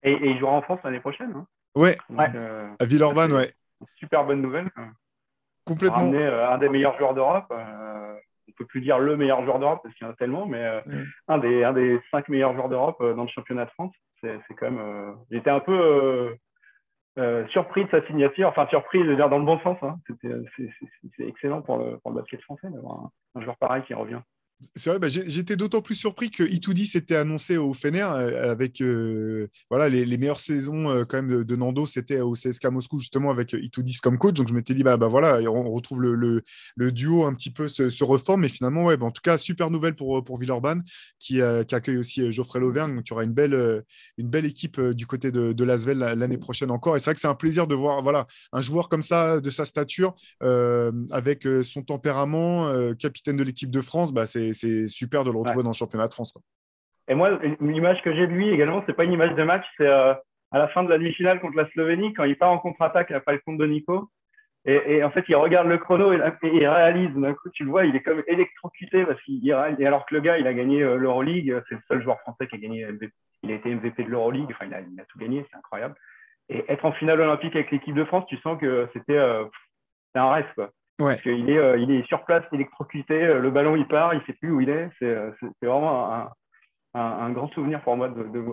[0.03, 1.33] Et, il jouera en France l'année prochaine.
[1.35, 1.47] Hein?
[1.75, 3.53] Ouais, à Villeurbanne, ouais.
[3.99, 4.71] Super bonne nouvelle.
[5.69, 5.99] Complètement.
[5.99, 7.53] Ramener un des meilleurs joueurs d'Europe
[8.49, 10.63] on peut plus dire le meilleur joueur d'Europe parce qu'il y en a tellement, mais
[10.63, 11.05] euh, mm.
[11.29, 13.95] un, des, un des cinq meilleurs joueurs d'Europe euh, dans le championnat de France.
[14.21, 14.81] C'est quand même.
[14.81, 16.37] Euh, j'étais un peu
[17.51, 19.79] surpris de sa signature, enfin surpris, de dire dans le bon sens.
[19.83, 19.97] Hein.
[20.23, 24.21] C'est excellent pour le, pour le basket français d'avoir un, joueur pareil qui revient.
[24.75, 28.81] C'est vrai, bah, j'étais d'autant plus surpris que Itoudi s'était annoncé au Fener euh, avec
[28.81, 33.31] euh, voilà, les, meilleures saisons euh, quand même de, Nando, c'était au CSK Moscou justement
[33.31, 34.35] avec Itoudis comme coach.
[34.35, 36.43] Donc je m'étais dit, bah, bah voilà, on retrouve le,
[36.91, 38.41] duo un petit peu se, reforme.
[38.41, 40.83] Mais finalement, ouais, bah, en tout cas, super nouvelle pour, pour Villeurbanne
[41.21, 42.97] qui, accueille aussi Geoffrey Lauvergne.
[42.97, 43.85] Donc il y aura une belle,
[44.17, 46.97] une belle équipe du côté de, de Lasvel l'année prochaine encore.
[46.97, 49.51] Et c'est vrai que c'est un plaisir de voir voilà, un joueur comme ça, de
[49.51, 54.13] sa stature, avec son tempérament, capitaine de l'équipe de France.
[54.27, 56.35] C'est c'est super de le retrouver dans le championnat de France.
[57.09, 59.87] Et moi, l'image que j'ai de lui également, c'est pas une image de match, c'est
[59.87, 60.13] euh,
[60.51, 63.33] à la fin de la demi-finale contre la Slovénie, quand il part en contre-attaque après
[63.33, 64.11] le compte de Nico.
[64.65, 67.15] Et, en fait, il regarde le chrono et, il réalise.
[67.15, 70.21] D'un coup, tu le vois, il est comme électrocuté parce qu'il et alors que le
[70.21, 72.87] gars, il a gagné euh, l'Euroleague, c'est le seul joueur français qui a gagné.
[73.43, 74.51] Il a été MVP de l'Euroleague.
[74.51, 75.95] Enfin, il a, il a, tout gagné, c'est incroyable.
[76.51, 79.45] Et être en finale olympique avec l'équipe de France, tu sens que c'était euh,
[80.15, 80.71] un rêve, quoi.
[80.99, 84.21] Parce qu'il est, euh, il est sur place, électrocuté, euh, le ballon il part, il
[84.21, 84.91] ne sait plus où il est.
[84.99, 85.31] C'est, euh,
[85.63, 86.31] vraiment un,
[86.95, 88.45] un, grand souvenir pour moi de, de,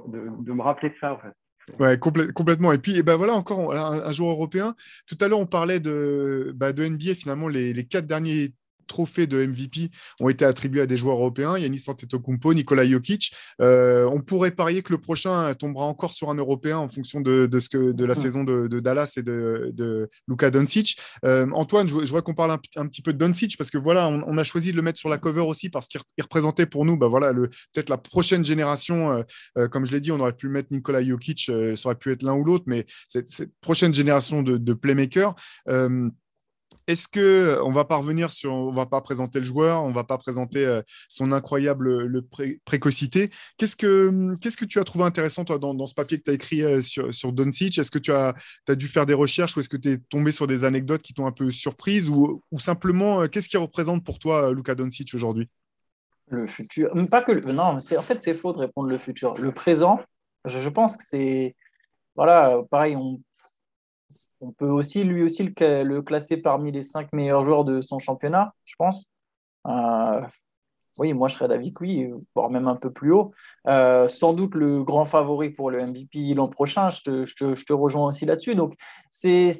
[0.43, 1.14] de, me rappeler de ça.
[1.14, 1.34] En fait.
[1.80, 2.72] Ouais, complètement.
[2.72, 4.76] Et puis, et ben voilà, encore un, un, joueur européen.
[5.08, 7.16] Tout à l'heure, on parlait de, bah, de NBA.
[7.16, 8.50] Finalement, les, les, quatre derniers
[8.88, 13.34] trophées de MVP ont été attribués à des joueurs européens, Yannis Antetokounmpo, Nikola Jokic.
[13.62, 17.50] Euh, on pourrait parier que le prochain tombera encore sur un européen en fonction de,
[17.60, 18.18] ce que, de la mmh.
[18.18, 20.98] saison de, Dallas et de, de Luka Doncic.
[21.24, 24.38] Euh, Antoine, je, vois qu'on parle un, petit peu de Doncic parce que voilà, on,
[24.38, 27.08] a choisi de le mettre sur la cover aussi parce qu'il représentait pour nous bah
[27.08, 29.24] voilà, peut-être la prochaine génération.
[29.58, 32.24] Euh, comme je l'ai dit, on aurait pu mettre Nikola Jokic, ça aurait pu être
[32.24, 35.36] l'un ou l'autre, mais cette, cette, prochaine génération de, playmakers.
[36.88, 40.04] Est-ce que on va pas revenir sur, on va pas présenter le joueur, on va
[40.04, 42.24] pas présenter son incroyable
[42.66, 43.32] précocité.
[43.58, 46.34] Qu'est-ce que, qu'est-ce que tu as trouvé intéressant toi dans, ce papier que tu as
[46.34, 48.34] écrit sur, sur Est-ce que tu as,
[48.76, 51.28] dû faire des recherches ou est-ce que tu es tombé sur des anecdotes qui t'ont
[51.28, 55.50] un peu surprise ou, simplement qu'est-ce qui représente pour toi Luka Doncic aujourd'hui?
[56.32, 59.38] Le futur, pas que non, c'est en fait c'est faux de répondre le futur.
[59.38, 60.00] Le présent,
[60.46, 61.56] je, je pense que c'est
[62.16, 63.20] voilà, pareil, on
[64.41, 68.53] on peut aussi lui aussi le, classer parmi les cinq meilleurs joueurs de son championnat,
[68.66, 69.11] je pense.
[69.68, 70.22] Euh,
[70.97, 73.34] oui, moi je serais d'avis que oui, voire même un peu plus haut.
[73.68, 78.26] Euh, sans doute le grand favori pour le MVP l'an prochain, je te, rejoins aussi
[78.26, 78.55] là-dessus.
[78.55, 78.76] Donc
[79.11, 79.51] c'est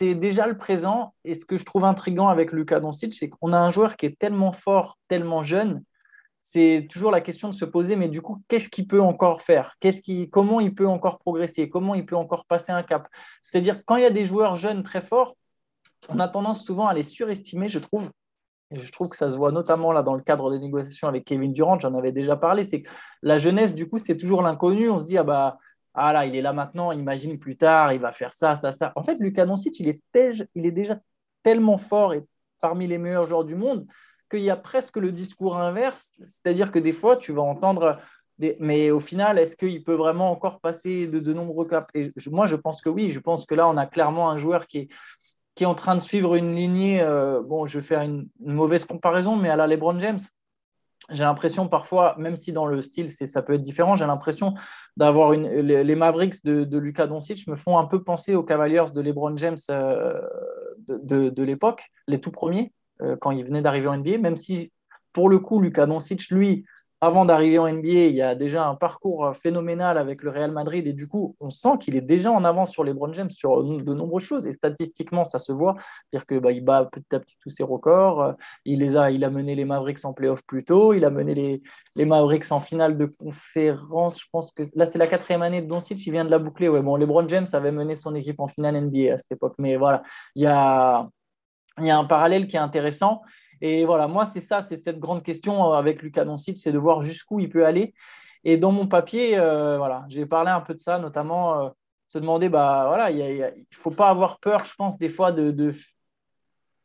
[0.00, 1.14] déjà le présent.
[1.24, 4.06] Et ce que je trouve intriguant avec Lucas Doncic, c'est qu'on a un joueur qui
[4.06, 5.84] est tellement fort, tellement jeune,
[6.48, 9.74] c'est toujours la question de se poser, mais du coup, qu'est-ce qu'il peut encore faire?
[9.80, 11.68] Qu'est-ce qui, Comment il peut encore progresser?
[11.68, 13.08] Comment il peut encore passer un cap?
[13.42, 15.34] C'est-à-dire, quand il y a des joueurs jeunes très forts,
[16.08, 18.12] on a tendance souvent à les surestimer, je trouve.
[18.70, 21.24] Et je trouve que ça se voit notamment là dans le cadre des négociations avec
[21.24, 22.90] Kevin Durant, j'en avais déjà parlé, c'est que
[23.22, 24.88] la jeunesse, du coup, c'est toujours l'inconnu.
[24.88, 25.58] On se dit, ah bah,
[25.94, 28.92] ah là, il est là maintenant, imagine plus tard, il va faire ça, ça, ça.
[28.94, 29.92] En fait, Lucas Doncic, il
[30.54, 30.96] il est déjà
[31.42, 32.24] tellement fort et
[32.60, 33.84] parmi les meilleurs joueurs du monde
[34.28, 37.98] qu'il y a presque le discours inverse, c'est-à-dire que des fois, tu vas entendre,
[38.38, 38.56] des...
[38.60, 42.56] mais au final, est-ce qu'il peut vraiment encore passer de, nombreux caps Et Moi, je
[42.56, 44.88] pense que oui, je pense que là, on a clairement un joueur qui est,
[45.54, 48.84] qui est en train de suivre une lignée, euh, bon, je vais faire une, mauvaise
[48.84, 50.20] comparaison, mais à la LeBron James.
[51.08, 54.54] J'ai l'impression parfois, même si dans le style ça peut être différent, j'ai l'impression
[54.96, 58.86] d'avoir une, les, Mavericks de, de Lucas Doncic me font un peu penser aux Cavaliers
[58.92, 60.20] de LeBron James euh,
[60.88, 62.72] de l'époque, les tout premiers.
[63.02, 64.72] Euh, quand il venait d'arriver en NBA, même si
[65.12, 66.66] pour le coup, Luka Doncic, lui,
[67.00, 70.86] avant d'arriver en NBA, il y a déjà un parcours phénoménal avec le Real Madrid
[70.86, 73.62] et du coup, on sent qu'il est déjà en avance sur les LeBron James sur
[73.62, 75.74] de nombreuses choses et statistiquement, ça se voit.
[76.10, 78.34] C'est-à-dire qu'il bah, bat petit à petit tous ses records.
[78.64, 80.94] Il, les a, il a mené les Mavericks en playoff plus tôt.
[80.94, 81.62] Il a mené les,
[81.96, 84.20] les Mavericks en finale de conférence.
[84.20, 86.04] Je pense que là, c'est la quatrième année de Doncic.
[86.06, 86.68] Il vient de la boucler.
[86.68, 89.54] Ouais, bon, LeBron James avait mené son équipe en finale NBA à cette époque.
[89.58, 90.02] Mais voilà,
[90.34, 91.08] il y a,
[91.78, 93.22] il y a un parallèle qui est intéressant.
[93.60, 96.78] Et voilà, moi, c'est ça, c'est cette grande question euh, avec Lucas Doncic, c'est de
[96.78, 97.94] voir jusqu'où il peut aller.
[98.44, 101.68] Et dans mon papier, euh, voilà, j'ai parlé un peu de ça, notamment euh,
[102.08, 105.72] se demander, bah voilà, il ne faut pas avoir peur, je pense, des fois de,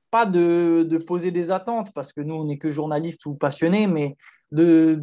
[0.10, 3.86] pas de, de, poser des attentes, parce que nous, on n'est que journalistes ou passionnés,
[3.86, 4.18] mais
[4.52, 4.98] de,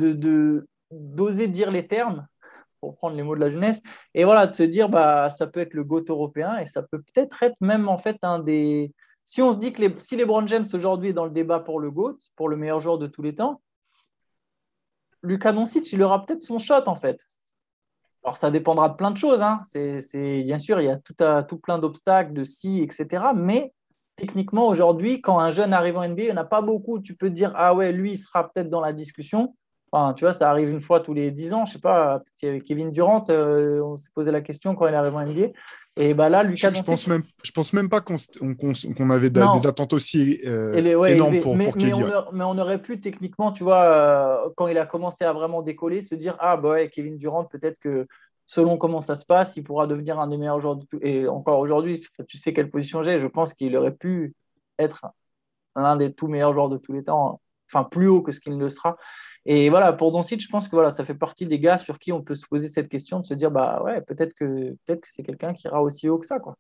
[0.91, 2.27] d'oser dire les termes,
[2.81, 3.81] pour prendre les mots de la jeunesse,
[4.15, 7.03] et voilà, de se dire, bah, ça peut être le GOAT européen, et ça peut
[7.03, 8.93] peut-être être même en fait un des
[9.29, 11.81] si on se dit que les, si LeBron James aujourd'hui est dans le débat pour
[11.81, 13.61] le GOAT, pour le meilleur joueur de tous les temps,
[15.23, 17.23] Lucas Doncic, il aura peut-être son shot en fait.
[18.25, 19.43] Alors ça dépendra de plein de choses.
[19.43, 19.61] Hein.
[19.65, 21.15] C'est, bien sûr, il y a tout,
[21.47, 23.27] tout plein d'obstacles, de si, etc.
[23.37, 23.75] Mais
[24.17, 26.99] techniquement, aujourd'hui, quand un jeune arrive en NBA, il n'y en a pas beaucoup.
[26.99, 29.55] Tu peux dire, ah ouais, lui, il sera peut-être dans la discussion.
[29.91, 31.65] Enfin, tu vois, ça arrive une fois tous les 10 ans.
[31.65, 35.25] Je sais pas, Kevin Durant, euh, on s'est posé la question quand il arrive en
[35.25, 35.49] NBA.
[36.01, 39.93] Et bah là, Lucas je, pense même, je pense même pas qu'on avait des attentes
[39.93, 40.73] aussi euh,
[41.07, 45.25] énormes pour, mais, mais, on aurait pu techniquement, tu vois, euh, quand il a commencé
[45.25, 48.05] à vraiment décoller, se dire ah bah ouais, Kevin Durant, peut-être que
[48.47, 50.77] selon comment ça se passe, il pourra devenir un des meilleurs joueurs.
[50.77, 51.01] De tout.
[51.03, 53.19] Et encore aujourd'hui, tu sais quelle position j'ai.
[53.19, 54.35] Je pense qu'il aurait pu
[54.79, 55.05] être
[55.75, 58.57] l'un des tout meilleurs joueurs de tous les temps, enfin plus haut que ce qu'il
[58.57, 58.97] ne le sera.
[59.47, 62.13] Et voilà, pour Doncic, je pense que voilà, ça fait partie des gars sur qui
[62.13, 65.09] on peut se poser cette question, de se dire, bah ouais, peut-être que, peut que
[65.11, 66.39] c'est quelqu'un qui ira aussi haut que ça.
[66.39, 66.57] Quoi.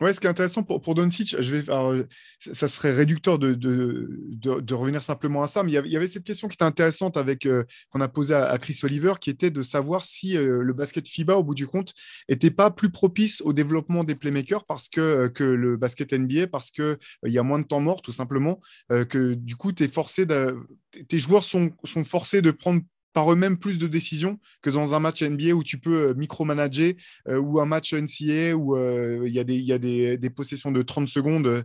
[0.00, 2.06] Ouais, ce qui est intéressant pour, pour Doncic, je vais,
[2.38, 6.24] ça serait réducteur de, de, de, revenir simplement à ça, mais il y avait, cette
[6.24, 9.60] question qui était intéressante avec euh, qu'on a posée à, Chris Oliver, qui était de
[9.60, 11.92] savoir si euh, le basket FIBA, au bout du compte,
[12.30, 16.46] n'était pas plus propice au développement des playmakers parce que, euh, que le basket NBA,
[16.46, 16.96] parce qu'il
[17.26, 21.18] il y a moins de temps mort, tout simplement, que du coup, es forcé tes
[21.18, 22.80] joueurs sont, sont forcés de prendre
[23.12, 26.96] par eux-mêmes plus de décisions que dans un match NBA où tu peux euh, micromanager
[27.28, 30.70] euh, ou un match NCAA où euh, il y a, des, y a des, possessions
[30.70, 31.64] de 30 secondes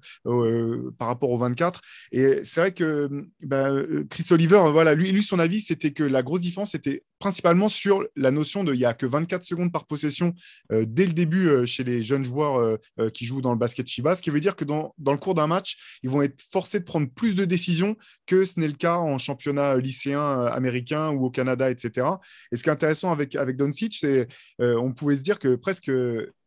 [0.97, 1.81] par rapport aux 24.
[2.11, 3.09] Et c'est vrai que
[3.41, 3.71] bah,
[4.09, 8.05] Chris Oliver, voilà, lui, lui, son avis, c'était que la grosse différence était principalement sur
[8.15, 10.35] la notion de il n'y a que 24 secondes par possession
[10.69, 12.77] dès le début chez les jeunes joueurs
[13.13, 15.33] qui jouent dans le basket FIBA, ce qui veut dire que dans, dans le cours
[15.33, 17.95] d'un match, ils vont être forcés de prendre plus de décisions
[18.27, 22.07] que ce n'est le cas en championnat lycéen américain ou au Canada, etc.
[22.51, 24.27] Et ce qui est intéressant avec, avec Doncic, c'est
[24.61, 25.91] euh, on pouvait se dire que presque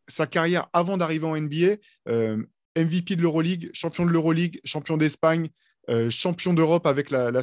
[0.06, 1.76] sa carrière avant d'arriver en NBA,
[2.08, 2.42] euh,
[2.76, 5.48] MVP de l'Euroleague, champion de l'Euroleague, champion d'Espagne,
[5.88, 7.42] euh, champion d'Europe avec la,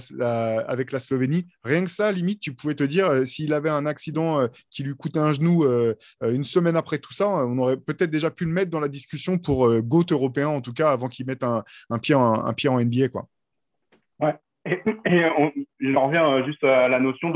[0.99, 1.47] Slovénie.
[1.63, 4.95] Rien que ça, limite, tu pouvais te dire, euh, s'il avait un accident qui lui
[4.95, 5.65] coûtait un genou
[6.21, 9.37] une semaine après tout ça, on aurait peut-être déjà pu le mettre dans la discussion
[9.37, 11.63] pour GOAT européen, en tout cas, avant qu'il mette un,
[11.99, 13.09] pied en, NBA.
[13.09, 13.27] Quoi.
[14.19, 14.35] Ouais.
[14.65, 15.21] Et,
[15.79, 17.31] j'en reviens juste à la notion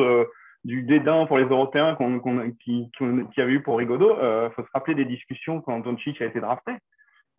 [0.63, 2.19] du dédain pour les Européens qu'on,
[2.63, 2.89] qui,
[3.37, 4.15] avait eu pour Rigaudot.
[4.15, 6.73] Il faut se rappeler des discussions quand Doncic a été drafté.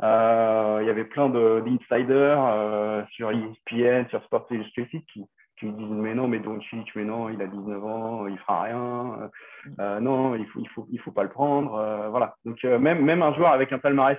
[0.02, 5.24] Euh, il y avait plein d'insiders euh, sur ESPN, sur Sports Illustrated qui,
[5.58, 9.30] qui disent mais non, mais Doncic, mais non, il a 19 ans, il fera rien.
[9.78, 12.08] Euh, non, il faut, il faut, il faut pas le prendre.
[12.10, 12.34] voilà.
[12.44, 14.18] Donc même, même un joueur avec un palmarès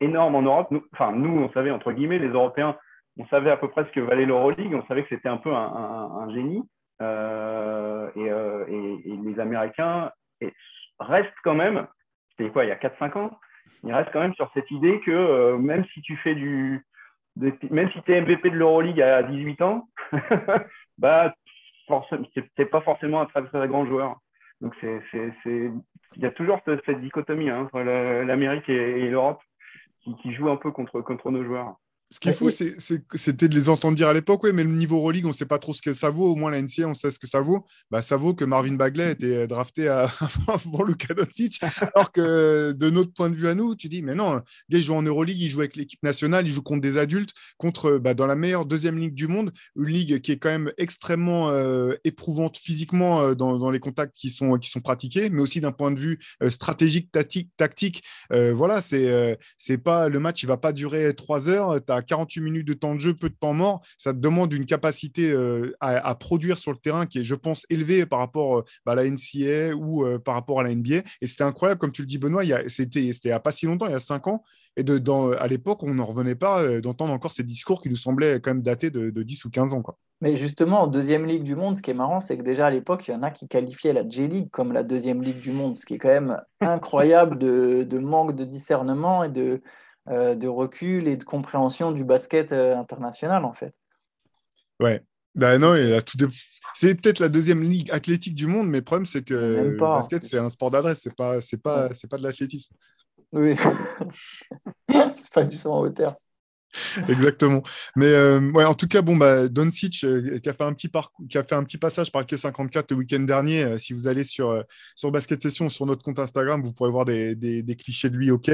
[0.00, 2.76] énorme en Europe, nous, enfin nous, on savait entre guillemets, les Européens,
[3.18, 5.52] on savait à peu près ce que valait l'Euroleague, on savait que c'était un peu
[5.52, 6.62] un, un, génie.
[7.00, 10.10] Et, et, et, les Américains
[11.00, 11.86] restent quand même,
[12.30, 13.38] c'était quoi, il y a 4-5 ans,
[13.84, 16.84] il reste quand même sur cette idée que euh, même si tu fais du.
[17.70, 19.88] même si tu es MVP de l'Euroleague à 18 ans,
[20.98, 21.34] bah,
[22.56, 24.16] c'est pas forcément un très, grand joueur.
[24.60, 25.72] Donc, il
[26.16, 29.40] y a toujours cette, dichotomie hein, entre l'Amérique et, l'Europe
[30.02, 31.76] qui, qui joue un peu contre, contre nos joueurs.
[32.10, 35.26] Ce qu'il faut, c'était de les entendre dire à l'époque, oui, mais le niveau Euroleague,
[35.26, 36.32] on ne sait pas trop ce que ça vaut.
[36.32, 37.66] Au moins, la NCA, on sait ce que ça vaut.
[37.90, 40.10] Bah, ça vaut que Marvin Bagley était drafté à...
[40.48, 41.60] avant Luka Doncic.
[41.94, 44.40] Alors que de notre point de vue à nous, tu dis, mais non,
[44.70, 47.98] il joue en Euroleague, il joue avec l'équipe nationale, il joue contre des adultes, contre
[47.98, 51.50] bah, dans la meilleure deuxième ligue du monde, une ligue qui est quand même extrêmement
[51.50, 55.72] euh, éprouvante physiquement euh, dans, les contacts qui sont, qui sont pratiqués, mais aussi d'un
[55.72, 57.50] point de vue euh, stratégique, tactique.
[57.56, 58.02] tactique.
[58.30, 61.80] voilà, c'est c'est pas le match, il va pas durer trois heures.
[62.02, 63.80] 48 minutes de temps de jeu, peu de temps mort.
[63.98, 67.66] Ça te demande une capacité euh, à, produire sur le terrain qui est, je pense,
[67.70, 71.02] élevée par rapport euh, bah, à la NCA ou euh, par rapport à la NBA.
[71.20, 73.86] Et c'était incroyable, comme tu le dis, Benoît, c'était il n'y a pas si longtemps,
[73.86, 74.42] il y a cinq ans.
[74.76, 74.84] Et
[75.38, 78.62] à l'époque, on n'en revenait pas d'entendre encore ces discours qui nous semblaient quand même
[78.62, 79.82] dater de, 10 ou 15 ans.
[80.20, 82.70] Mais justement, en deuxième ligue du monde, ce qui est marrant, c'est que déjà à
[82.70, 85.74] l'époque, il y en a qui qualifiaient la J-League comme la deuxième ligue du monde,
[85.74, 89.62] ce qui est quand même incroyable de manque de discernement et de,
[90.10, 93.74] euh, de recul et de compréhension du basket euh, international, en fait.
[94.80, 95.02] Ouais.
[95.34, 96.18] Ben non, tout
[96.74, 100.24] c'est peut-être la deuxième ligue athlétique du monde, mais le problème, c'est que le basket,
[100.24, 102.74] c'est un sport d'adresse, c'est pas, c'est pas, c'est pas de l'athlétisme.
[103.32, 103.54] Oui,
[104.88, 106.16] c'est pas du saut en hauteur.
[107.08, 107.62] Exactement.
[107.96, 110.90] Mais euh, ouais, en tout cas, bon, bah, Doncic euh, qui, a fait un petit
[111.28, 113.64] qui a fait un petit passage par K54 le week-end dernier.
[113.64, 114.62] Euh, si vous allez sur,
[114.94, 118.30] sur Basket Session, sur notre compte Instagram, vous pourrez voir des, des, clichés de lui.
[118.30, 118.50] OK.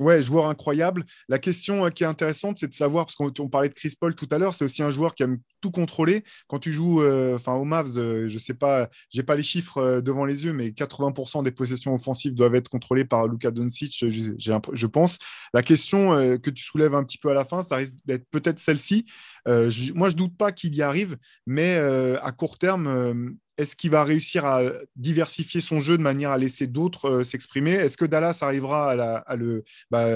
[0.00, 1.04] ouais, joueur incroyable.
[1.28, 4.28] La question qui est intéressante, c'est de savoir, parce qu'on parlait de Chris Paul tout
[4.30, 6.22] à l'heure, c'est aussi un joueur qui aime tout contrôler.
[6.48, 7.94] Quand tu joues enfin au Mavs,
[8.28, 12.34] je sais pas, j'ai pas les chiffres devant les yeux, mais 80% des possessions offensives
[12.34, 15.18] doivent être contrôlées par Luka Doncic, je, je pense.
[15.52, 18.58] La question que tu soulèves un petit peu à la fin, ça risque d'être peut-être
[18.58, 19.06] celle-ci.
[19.48, 21.16] Euh, moi, je doute pas qu'il y arrive,
[21.46, 24.62] mais euh, à court terme, euh, est-ce qu'il va réussir à
[24.96, 27.70] diversifier son jeu de manière à laisser d'autres s'exprimer?
[27.70, 29.62] Est-ce que Dallas arrivera à, le,
[29.92, 30.08] bah,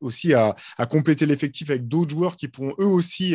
[0.00, 0.54] aussi à,
[0.88, 3.34] compléter l'effectif avec d'autres joueurs qui pourront eux aussi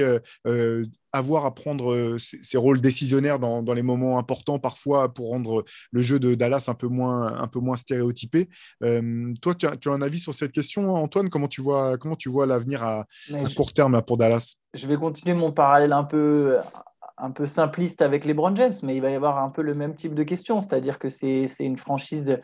[1.14, 6.20] avoir à prendre ces, rôles décisionnaires dans, les moments importants parfois pour rendre le jeu
[6.20, 8.50] de Dallas un peu moins, un peu moins stéréotypé.
[8.82, 11.30] Toi, tu as, tu as, un avis sur cette question, Antoine?
[11.30, 13.06] Comment tu vois, comment tu vois l'avenir à,
[13.56, 14.56] court terme pour Dallas?
[14.74, 16.58] Je vais continuer mon parallèle un peu,
[17.18, 19.76] un peu simpliste avec les Brown James, mais il va y avoir un peu le
[19.76, 22.38] même type de question, c'est-à-dire que c'est une franchise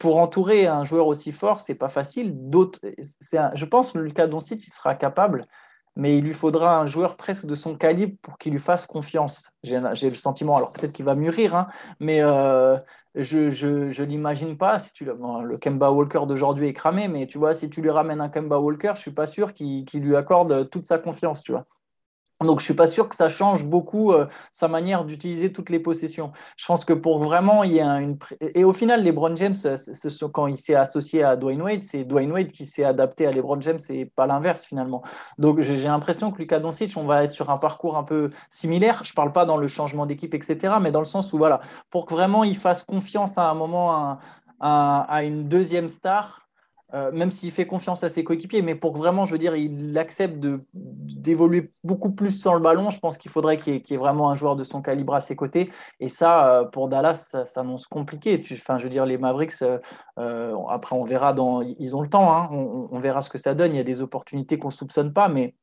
[0.00, 2.32] pour entourer un joueur aussi fort, c'est pas facile.
[2.34, 5.46] D'autres, je pense que Lucas Doncic il sera capable,
[5.96, 9.52] mais il lui faudra un joueur presque de son calibre pour qu'il lui fasse confiance.
[9.62, 11.68] J'ai le sentiment, alors peut-être qu'il va mûrir, hein,
[12.00, 12.76] mais euh,
[13.14, 14.78] je ne l'imagine pas.
[14.78, 18.20] Si tu, le Kemba Walker d'aujourd'hui est cramé, mais tu vois, si tu lui ramènes
[18.20, 21.66] un Kemba Walker, je suis pas sûr qu'il lui accorde toute sa confiance, tu vois.
[22.40, 25.70] Donc, je ne suis pas sûr que ça change beaucoup euh, sa manière d'utiliser toutes
[25.70, 26.30] les possessions.
[26.56, 28.16] Je pense que pour vraiment, il y a une.
[28.40, 29.56] Et au final, LeBron James,
[30.32, 33.60] quand il s'est associé à Dwayne Wade, c'est Dwayne Wade qui s'est adapté à LeBron
[33.60, 35.02] James et pas l'inverse finalement.
[35.38, 39.02] Donc, j'ai l'impression que Lucas Doncic, on va être sur un parcours un peu similaire.
[39.02, 41.60] Je ne parle pas dans le changement d'équipe, etc., mais dans le sens où, voilà,
[41.90, 44.18] pour que vraiment il fasse confiance à un moment
[44.60, 46.47] à une deuxième star,
[46.94, 49.54] euh, même s'il fait confiance à ses coéquipiers, mais pour que vraiment, je veux dire,
[49.56, 50.38] il accepte
[50.72, 54.36] d'évoluer beaucoup plus sur le ballon, je pense qu'il faudrait qu'il y, ait vraiment un
[54.36, 55.70] joueur de son calibre à ses côtés.
[56.00, 58.42] Et ça, euh, pour Dallas, ça s'annonce compliqué.
[58.52, 61.60] Enfin, je veux dire, les Mavericks, euh, après, on verra dans.
[61.60, 63.74] Ils ont le temps, hein, on, on, verra ce que ça donne.
[63.74, 65.54] Il y a des opportunités qu'on ne soupçonne pas, mais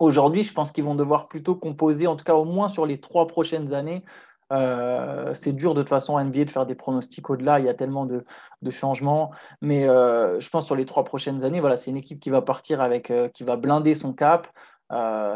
[0.00, 3.00] aujourd'hui, je pense qu'ils vont devoir plutôt composer, en tout cas au moins sur les
[3.00, 4.04] trois prochaines années,
[4.52, 7.74] euh, c'est dur de toute façon NBA de faire des pronostics au-delà, il y a
[7.74, 8.24] tellement de,
[8.70, 9.30] changements.
[9.60, 12.42] Mais euh, je pense sur les trois prochaines années, voilà, c'est une équipe qui va
[12.42, 14.48] partir avec, euh, qui va blinder son cap.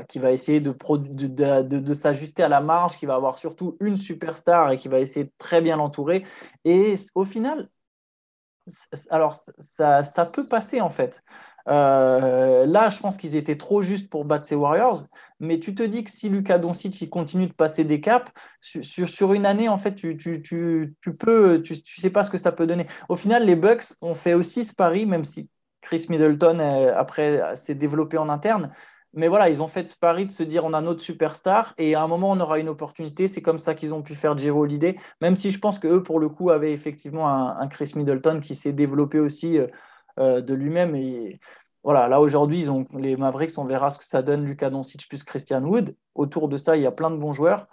[0.09, 0.73] qui va essayer de,
[1.63, 5.27] de, s'ajuster à la marge, qui va avoir surtout une superstar et qui va essayer
[5.27, 6.25] de très bien l'entourer.
[6.65, 7.69] Et au final,
[9.11, 11.23] alors ça, ça, peut passer en fait.
[11.69, 15.05] Euh, là, je pense qu'ils étaient trop justes pour battre ces Warriors,
[15.41, 19.33] mais tu te dis que si Lucas Doncic continue de passer des caps sur, sur,
[19.33, 22.53] une année, en fait, tu, tu, tu, tu peux, tu, sais pas ce que ça
[22.53, 22.87] peut donner.
[23.09, 25.49] Au final, les Bucks ont fait aussi ce pari, même si
[25.81, 28.73] Chris Middleton euh, après s'est développé en interne.
[29.15, 31.95] Mais voilà, ils ont fait ce pari de se dire on a notre superstar et
[31.95, 33.29] à un moment on aura une opportunité.
[33.29, 36.19] C'est comme ça qu'ils ont pu faire Giro Holiday, même si je pense qu'eux, pour
[36.19, 39.59] le coup, avaient effectivement un, Chris Middleton qui s'est développé aussi.
[39.59, 39.67] Euh,
[40.19, 40.95] de lui-même.
[40.95, 41.41] Et
[41.85, 44.45] voilà, là aujourd'hui, ils ont les Mavericks, on verra ce que ça donne.
[44.45, 45.97] Lucas Doncic plus Christian Wood.
[46.15, 47.69] Autour de ça, il y a plein de bons joueurs.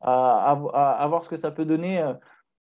[0.00, 0.54] À,
[1.08, 2.00] voir ce que ça peut donner.
[2.00, 2.14] Euh,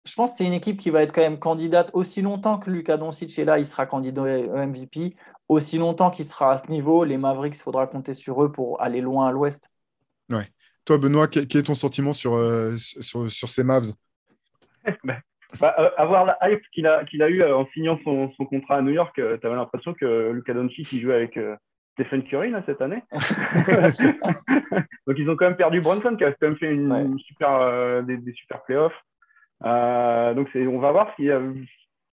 [0.05, 2.69] je pense que c'est une équipe qui va être quand même candidate aussi longtemps que
[2.69, 5.15] Lucas Doncic est là, il sera candidat au MVP.
[5.49, 8.81] Aussi longtemps qu'il sera à ce niveau, les Mavericks, il faudra compter sur eux pour
[8.81, 9.69] aller loin à l'ouest.
[10.31, 10.51] Ouais.
[10.85, 13.93] Toi, Benoît, quel est ton sentiment sur, euh, sur, sur, ces Mavs?
[15.05, 15.21] Ben,
[15.61, 18.45] bah, euh, avoir la hype qu'il a, qu'il a eu euh, en signant son, son,
[18.47, 21.39] contrat à New York, euh, tu avais l'impression que Luka Doncic il jouait avec
[21.93, 23.03] Stephen Curry là, cette année.
[25.07, 28.33] Donc ils ont quand même perdu Bronson qui a quand même fait une, super, des,
[28.33, 28.99] super playoffs.
[29.61, 31.29] donc on va voir si,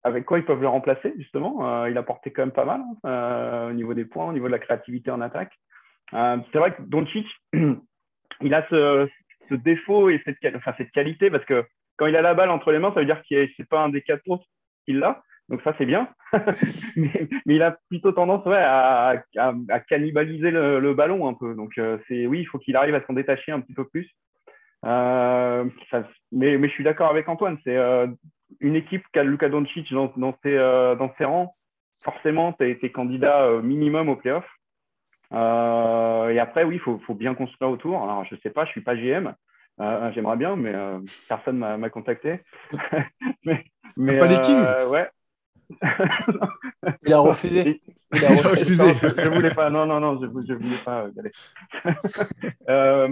[0.04, 1.86] avec quoi ils peuvent le remplacer justement.
[1.86, 4.52] il a porté quand même pas mal hein, au niveau des points, au niveau de
[4.52, 5.54] la créativité en attaque.
[6.12, 9.08] c'est vrai que Doncic, il a ce,
[9.48, 11.64] ce défaut et cette, enfin, cette qualité parce que
[12.00, 13.90] quand il a la balle entre les mains, ça veut dire que c'est pas un
[13.90, 14.46] des quatre autres
[14.86, 15.22] qui l'a.
[15.50, 16.08] Donc ça, c'est bien.
[16.96, 19.16] mais, il a plutôt tendance à,
[19.90, 21.56] cannibaliser le, ballon un peu.
[21.56, 24.10] Donc euh, c'est oui, il faut qu'il arrive à s'en détacher un petit peu plus.
[24.86, 25.66] Euh,
[26.32, 27.58] mais, je suis d'accord avec Antoine.
[27.66, 28.08] C'est euh,
[28.62, 31.54] une équipe qui a Luka Doncic dans, ses, rangs.
[32.02, 34.46] Forcément, tu as été candidat minimum au playoff.
[35.34, 38.02] et après, oui, il faut, faut, bien construire autour.
[38.02, 39.34] Alors, je sais pas, je suis pas GM.
[39.82, 42.42] Euh, j'aimerais bien, mais euh, personne m'a contacté.
[43.46, 43.64] mais,
[43.96, 45.10] pas les Kings euh, Ouais.
[47.04, 47.82] Il a refusé.
[48.12, 48.86] Il a refusé.
[49.02, 49.70] je ne voulais pas.
[49.70, 51.32] Non, non, non, je ne voulais pas y aller.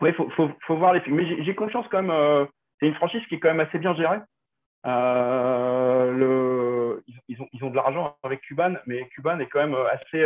[0.00, 1.16] mais il faut, faut, faut, voir les films.
[1.16, 2.46] Mais j'ai confiance quand même.
[2.78, 4.20] c'est une franchise qui est quand même assez bien gérée.
[6.14, 10.24] le, ils, ont, ils ont de l'argent avec Cuban, mais Cuban est quand même assez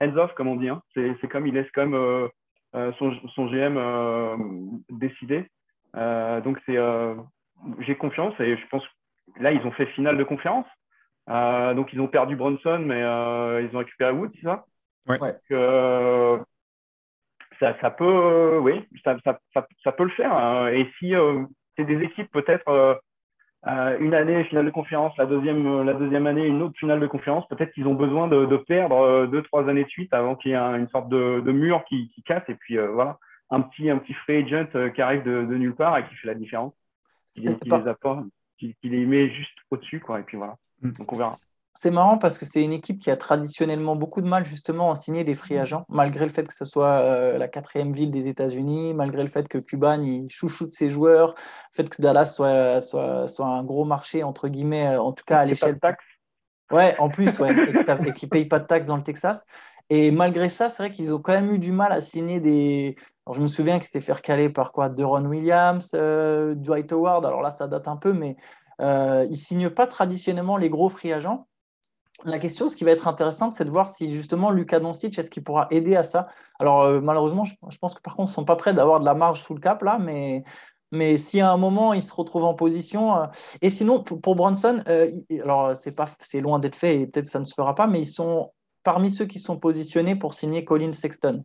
[0.00, 0.68] hands-off, comme on dit.
[0.68, 0.82] Hein.
[0.94, 2.28] C'est comme il laisse quand même
[2.74, 4.36] euh, son, GM euh,
[4.90, 5.46] décidé.
[5.96, 6.76] Euh, donc c'est,
[7.80, 10.66] j'ai confiance et je pense que là ils ont fait finale de conférence.
[11.26, 14.64] donc ils ont perdu Bronson, mais ils ont récupéré Wood, c'est ça?
[15.08, 15.18] Ouais.
[17.58, 19.40] ça, ça, peut, oui, ça, ça,
[19.82, 20.32] ça, peut le faire.
[20.32, 20.68] Hein.
[20.68, 21.12] Et si
[21.76, 23.00] c'est des équipes peut-être
[23.66, 26.98] euh, une année finale de conférence, la deuxième, euh, la deuxième année une autre finale
[26.98, 27.46] de conférence.
[27.48, 30.52] Peut-être qu'ils ont besoin de, de, perdre euh, deux, trois années de suite avant qu'il
[30.52, 32.42] y ait une sorte de, de mur qui, qui, casse.
[32.48, 33.18] Et puis voilà,
[33.50, 36.28] un petit, un petit free agent qui arrive de, de, nulle part et qui fait
[36.28, 36.72] la différence,
[37.34, 38.24] qui, qui les apporte,
[38.58, 40.00] qui, qui, les met juste au-dessus.
[40.00, 40.92] Quoi, et puis voilà, mm.
[40.92, 41.30] donc on verra.
[41.74, 44.96] C'est marrant parce que c'est une équipe qui a traditionnellement beaucoup de mal justement à
[44.96, 48.28] signer des free agents, malgré le fait que ce soit euh, la quatrième ville des
[48.28, 52.80] États-Unis, malgré le fait que Cuban il chouchoute ses joueurs, le fait que Dallas soit,
[52.80, 55.78] soit, soit un gros marché entre guillemets, euh, en tout cas à l'échelle.
[55.78, 56.04] taxes.
[56.72, 59.44] Ouais, en plus, ouais, et qu'ils ne payent pas de taxes dans le Texas.
[59.88, 62.96] Et malgré ça, c'est vrai qu'ils ont quand même eu du mal à signer des.
[63.26, 64.88] Alors, je me souviens que c'était fait recaler par quoi?
[64.88, 67.26] Deron Williams, euh, Dwight Howard.
[67.26, 68.36] Alors là, ça date un peu, mais
[68.80, 71.48] ils ne signent pas traditionnellement les gros free agents
[72.24, 75.30] la question, ce qui va être intéressant, c'est de voir si justement Lucas Doncic, est-ce
[75.30, 76.28] qu'il pourra aider à ça?
[76.58, 79.04] Alors euh, malheureusement, je, pense que par contre, ils ne sont pas prêts d'avoir de
[79.04, 80.44] la marge sous le cap là, mais,
[80.92, 83.16] mais si à un moment il se retrouve en position.
[83.16, 83.26] Euh,
[83.62, 85.10] et sinon, pour, Bronson, euh,
[85.42, 88.06] alors c'est c'est loin d'être fait et peut-être ça ne se fera pas, mais ils
[88.08, 88.52] sont
[88.82, 91.44] parmi ceux qui sont positionnés pour signer Colin Sexton,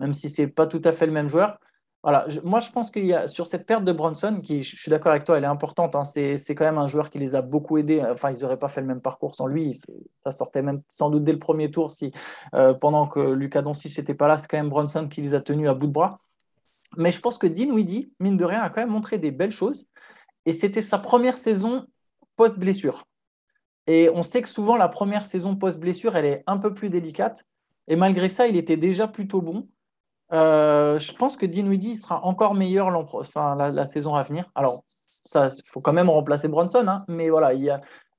[0.00, 1.58] même si c'est pas tout à fait le même joueur.
[2.02, 4.90] Voilà, moi je pense qu'il y a sur cette perte de Bronson, qui je suis
[4.90, 5.94] d'accord avec toi, elle est importante.
[5.94, 8.02] Hein, c'est, quand même un joueur qui les a beaucoup aidés.
[8.02, 9.80] Enfin, ils n'auraient pas fait le même parcours sans lui.
[10.20, 12.10] Ça sortait même sans doute dès le premier tour si
[12.54, 15.40] euh, pendant que Lucas Doncic n'était pas là, c'est quand même Bronson qui les a
[15.40, 16.18] tenus à bout de bras.
[16.96, 19.88] Mais je pense que Dinwiddie, mine de rien, a quand même montré des belles choses.
[20.44, 21.86] Et c'était sa première saison
[22.36, 23.04] post-blessure.
[23.86, 27.44] Et on sait que souvent la première saison post-blessure, elle est un peu plus délicate.
[27.88, 29.68] Et malgré ça, il était déjà plutôt bon.
[30.32, 34.50] Euh, je pense que Dinwiddie sera encore meilleur la, saison à venir.
[34.54, 34.80] Alors,
[35.34, 37.52] il faut quand même remplacer Bronson, hein, mais voilà,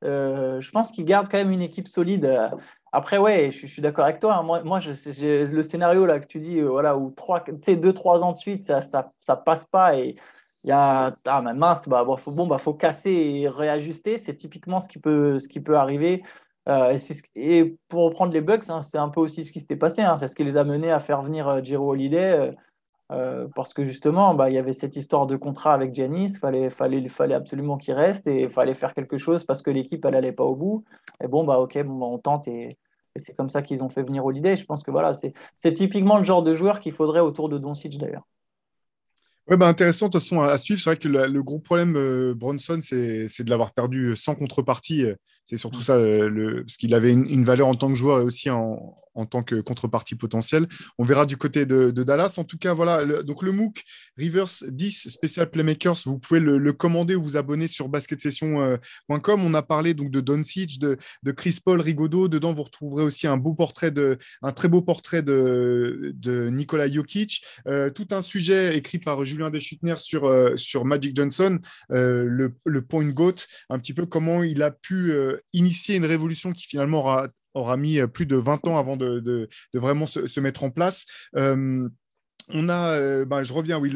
[0.04, 2.52] euh, je pense qu'il garde quand même une équipe solide.
[2.96, 4.36] Après, ouais, je, suis d'accord avec toi.
[4.36, 4.44] Hein.
[4.44, 8.34] moi, moi le scénario là que tu dis, euh, voilà, où trois, deux, trois ans
[8.34, 10.14] de suite, ça, ça, ça passe pas et
[10.64, 14.18] il y a ah, mince, bah, faut, bon, bah, faut casser et réajuster.
[14.20, 16.24] C'est typiquement ce qui peut, ce qui peut arriver.
[16.68, 20.02] Et, pour reprendre les Bucks, hein, c'est un peu aussi ce qui s'était passé.
[20.02, 20.16] Hein.
[20.16, 22.52] c'est ce qui les a menés à faire venir Jero Holiday.
[23.56, 27.34] parce que justement, bah, il y avait cette histoire de contrat avec Janis, il fallait,
[27.34, 30.46] absolument qu'il reste et il fallait faire quelque chose parce que l'équipe, elle n'allait pas
[30.46, 30.84] au bout.
[31.22, 32.78] Et bon, bah ok, bah, on tente et,
[33.16, 34.56] c'est comme ça qu'ils ont fait venir Holiday.
[34.56, 37.98] Je pense que voilà, c'est typiquement le genre de joueur qu'il faudrait autour de Doncic
[38.00, 38.28] d'ailleurs.
[39.48, 40.80] Ouais, intéressant de toute façon à, suivre.
[40.80, 45.06] C'est vrai que le, gros problème euh, Bronson, c'est de l'avoir perdu sans contrepartie.
[45.46, 48.24] C'est surtout ça, euh, le, parce qu'il avait une, valeur en tant que joueur et
[48.24, 50.68] aussi en, en tant que contrepartie potentielle.
[50.98, 52.36] On verra du côté de, Dallas.
[52.38, 53.84] En tout cas, voilà, donc le MOOC
[54.18, 59.44] Rivers 10 Special Playmakers, vous pouvez le, commander ou vous abonner sur basketsession.com.
[59.44, 62.28] On a parlé donc de Doncic, de, de Chris Paul, Rigaudot.
[62.28, 66.14] Dedans, vous retrouverez aussi un beau portrait de, un très beau portrait de,
[66.52, 67.44] Nikola Jokic.
[67.68, 71.60] Euh, tout un sujet écrit par Julien Deschutner sur, euh, Magic Johnson,
[71.92, 73.36] euh, le, le, point goat,
[73.70, 75.14] un petit peu comment il a pu
[75.54, 79.50] initier une révolution qui finalement aura aura mis euh, plus de 20 ans avant de,
[79.74, 81.06] vraiment se, mettre en place.
[81.36, 81.88] Euh,
[82.50, 83.90] on a, euh, bah, je reviens, oui,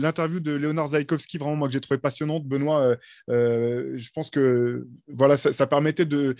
[0.00, 2.44] l'interview de Léonard Zaïkovski, vraiment, moi, que j'ai trouvé passionnante.
[2.44, 2.96] Benoît,
[3.28, 6.34] je pense que voilà, ça, permettait de,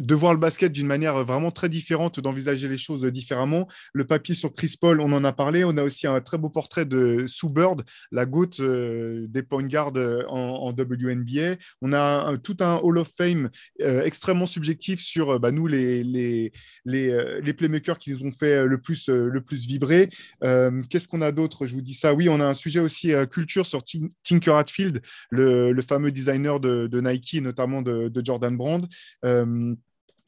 [0.00, 3.68] de voir le basket d'une manière vraiment très différente, d'envisager les choses différemment.
[3.92, 5.64] Le papier sur Chris Paul, on en a parlé.
[5.64, 9.62] On a aussi un très beau portrait de Sue Bird, la goutte euh, des point
[9.62, 11.56] guards euh, en, WNBA.
[11.82, 13.50] On a tout un Hall of Fame
[13.82, 16.52] euh, extrêmement subjectif sur bah, nous, les, les,
[16.84, 20.08] les, les, playmakers qui nous ont fait le plus, le plus vibrer.
[20.40, 21.66] Qu'est-ce qu'on a d'autre?
[21.66, 22.14] Je vous dis ça.
[22.14, 23.82] Oui, on a un sujet aussi culture sur
[24.24, 28.86] Tinker Hatfield, le, le fameux designer de, de, Nike, notamment de, de Jordan Brand.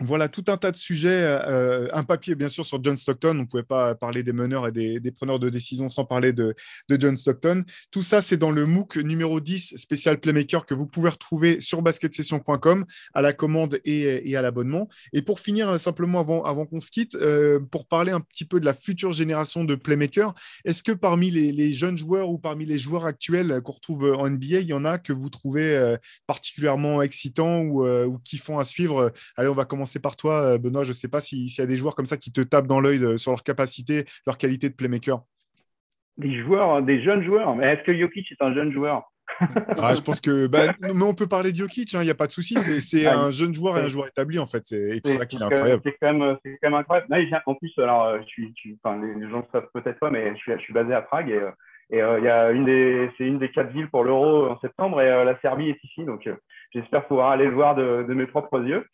[0.05, 1.23] Voilà tout un tas de sujets.
[1.23, 3.31] Euh, un papier, bien sûr, sur John Stockton.
[3.31, 6.55] On ne pouvait pas parler des meneurs et des, preneurs de décision sans parler de,
[6.91, 7.65] John Stockton.
[7.91, 11.83] Tout ça, c'est dans le MOOC numéro 10 spécial Playmaker que vous pouvez retrouver sur
[11.83, 12.85] basketsession.com
[13.15, 14.89] à la commande et, à l'abonnement.
[15.13, 18.45] Et pour finir, euh, simplement avant, avant qu'on se quitte, euh, pour parler un petit
[18.45, 20.35] peu de la future génération de Playmakers,
[20.65, 24.61] est-ce que parmi les, jeunes joueurs ou parmi les joueurs actuels qu'on retrouve en NBA,
[24.61, 25.97] il y en a que vous trouvez
[26.27, 29.13] particulièrement excitants ou, ou qui font à suivre?
[29.37, 30.85] Allez, on va commencer c'est par toi, euh, Benoît.
[30.85, 32.81] Je ne sais pas s'il y a des joueurs comme ça qui te tapent dans
[32.81, 35.23] l'œil euh, sur leur capacité, leur qualité de playmaker.
[36.17, 37.55] Des joueurs, hein, des jeunes joueurs.
[37.55, 39.05] Mais est-ce que Jokic est un jeune joueur?
[39.79, 40.47] Ah, je pense que.
[40.47, 42.55] Bah, mais on peut parler de Jokic, il hein, n'y a pas de souci.
[42.57, 44.63] C'est ah, un jeune joueur et un joueur établi, en fait.
[44.67, 45.83] C'est ça qui est incroyable.
[45.85, 47.43] C'est quand, même, quand même incroyable.
[47.47, 50.53] en plus, alors, je suis, enfin, les gens ne savent peut-être pas, mais je suis,
[50.53, 51.41] je suis basé à Prague et.
[51.93, 54.59] Et euh, il y a une des, c'est une des quatre villes pour l'Euro en
[54.61, 56.05] septembre et la Serbie est ici.
[56.05, 56.29] Donc,
[56.75, 58.87] j'espère pouvoir aller le voir de, de, mes propres yeux.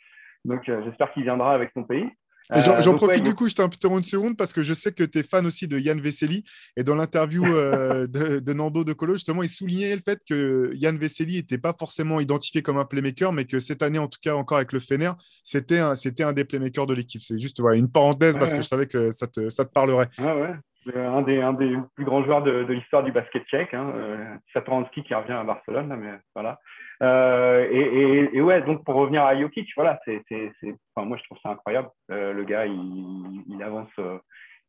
[0.48, 2.06] Donc, euh, j'espère qu'il viendra avec son pays.
[2.50, 5.18] J'en euh, profite du coup, je t'interromps une seconde parce que je sais que tu
[5.18, 6.44] es fan aussi de Yann Vesely.
[6.78, 8.06] Et dans l'interview euh,
[8.40, 12.20] de, Nando De Colo, justement, il soulignait le fait que Yann Vesely n'était pas forcément
[12.20, 15.12] identifié comme un playmaker, mais que cette année, en tout cas, encore avec le Fener,
[15.44, 17.20] c'était un, un des playmakers de l'équipe.
[17.20, 20.08] C'est juste voilà, une parenthèse parce que je savais que ça te, ça te parlerait.
[20.16, 20.54] Ah ouais.
[20.94, 25.02] Un des, un des plus grands joueurs de, l'histoire du basket tchèque, hein, euh, ski
[25.02, 26.58] qui revient à Barcelone, mais voilà.
[27.02, 30.22] Euh, et, et, ouais, donc pour revenir à Jokic, voilà, c'est,
[30.94, 31.88] enfin, moi je trouve ça incroyable.
[32.10, 34.18] Euh, le gars, il, il avance, euh,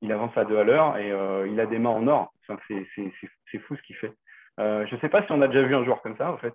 [0.01, 1.09] il avance à deux à l'heure et
[1.49, 2.31] il a des mains en or.
[2.47, 4.13] Enfin, c'est, fou ce qu'il fait.
[4.57, 6.53] je ne sais pas si on a déjà vu un joueur comme ça, en fait.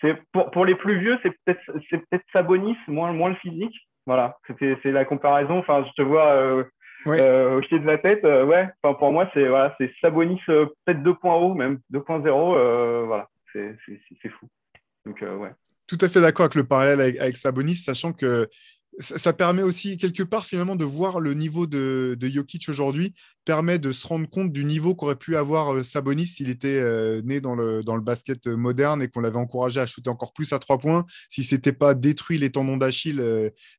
[0.00, 1.60] C'est, pour, pour les plus vieux, c'est peut-être,
[1.90, 3.76] c'est peut-être Sabonis, moins, moins le physique.
[4.06, 5.58] Voilà, c'est la comparaison.
[5.58, 6.64] Enfin, je te vois
[7.06, 7.20] ouais.
[7.20, 8.22] au de la tête.
[8.24, 13.06] ouais, enfin, pour moi, c'est, voilà, c'est Sabonis peut-être 2.0 même, 2.0.
[13.06, 13.76] voilà, c'est,
[14.28, 14.48] fou.
[15.06, 15.48] Euh,
[15.86, 18.48] Tout à fait d'accord avec le parallèle avec, Sabonis, sachant que
[19.00, 23.78] ça, permet aussi quelque part finalement de voir le niveau de, de Jokic aujourd'hui, permet
[23.78, 27.40] de se rendre compte du niveau qu'aurait pu avoir euh, Sabonis s'il était euh, né
[27.40, 30.58] dans le, dans le basket moderne et qu'on l'avait encouragé à shooter encore plus à
[30.58, 33.20] trois points, si s'était pas détruit les tendons d'Achille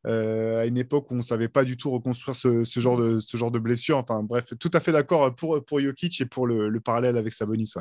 [0.05, 3.37] à une époque où on ne savait pas du tout reconstruire ce, genre, de, ce
[3.37, 3.97] genre de blessure.
[3.97, 7.73] Enfin bref, tout à fait d'accord pour, pour Jokic et pour le, parallèle avec Sabonis.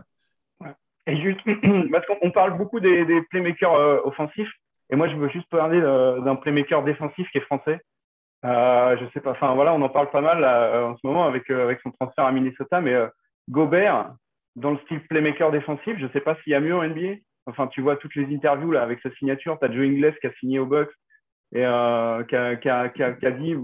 [1.07, 1.41] Et juste,
[1.93, 4.51] parce qu'on parle beaucoup des, playmakers euh, offensifs,
[4.91, 7.81] et moi je veux juste parler euh, d'un playmaker défensif qui est français.
[8.45, 11.51] Euh, je sais pas, enfin voilà, on en parle pas mal en ce moment avec,
[11.51, 12.97] avec son transfert à Minnesota, mais
[13.51, 14.15] Gobert,
[14.57, 17.17] dans le style playmaker défensif, je sais pas s'il y a mieux en NBA.
[17.47, 20.27] Enfin, tu vois toutes les interviews là avec sa signature, tu as Joe Ingles qui
[20.27, 20.93] a signé au Bucks
[21.53, 22.25] et qui a,
[22.57, 23.57] qui, a, qui, a, dit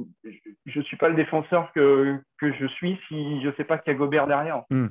[0.67, 3.79] je ne suis pas le défenseur que, que je suis si je ne sais pas
[3.79, 4.63] qu'il y a Gobert derrière.
[4.71, 4.89] Hmm.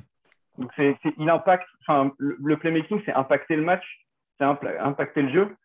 [0.58, 3.84] Donc, c'est, il impacte, enfin, le, playmaking, c'est impacter le match,
[4.38, 5.56] c'est impacter le jeu.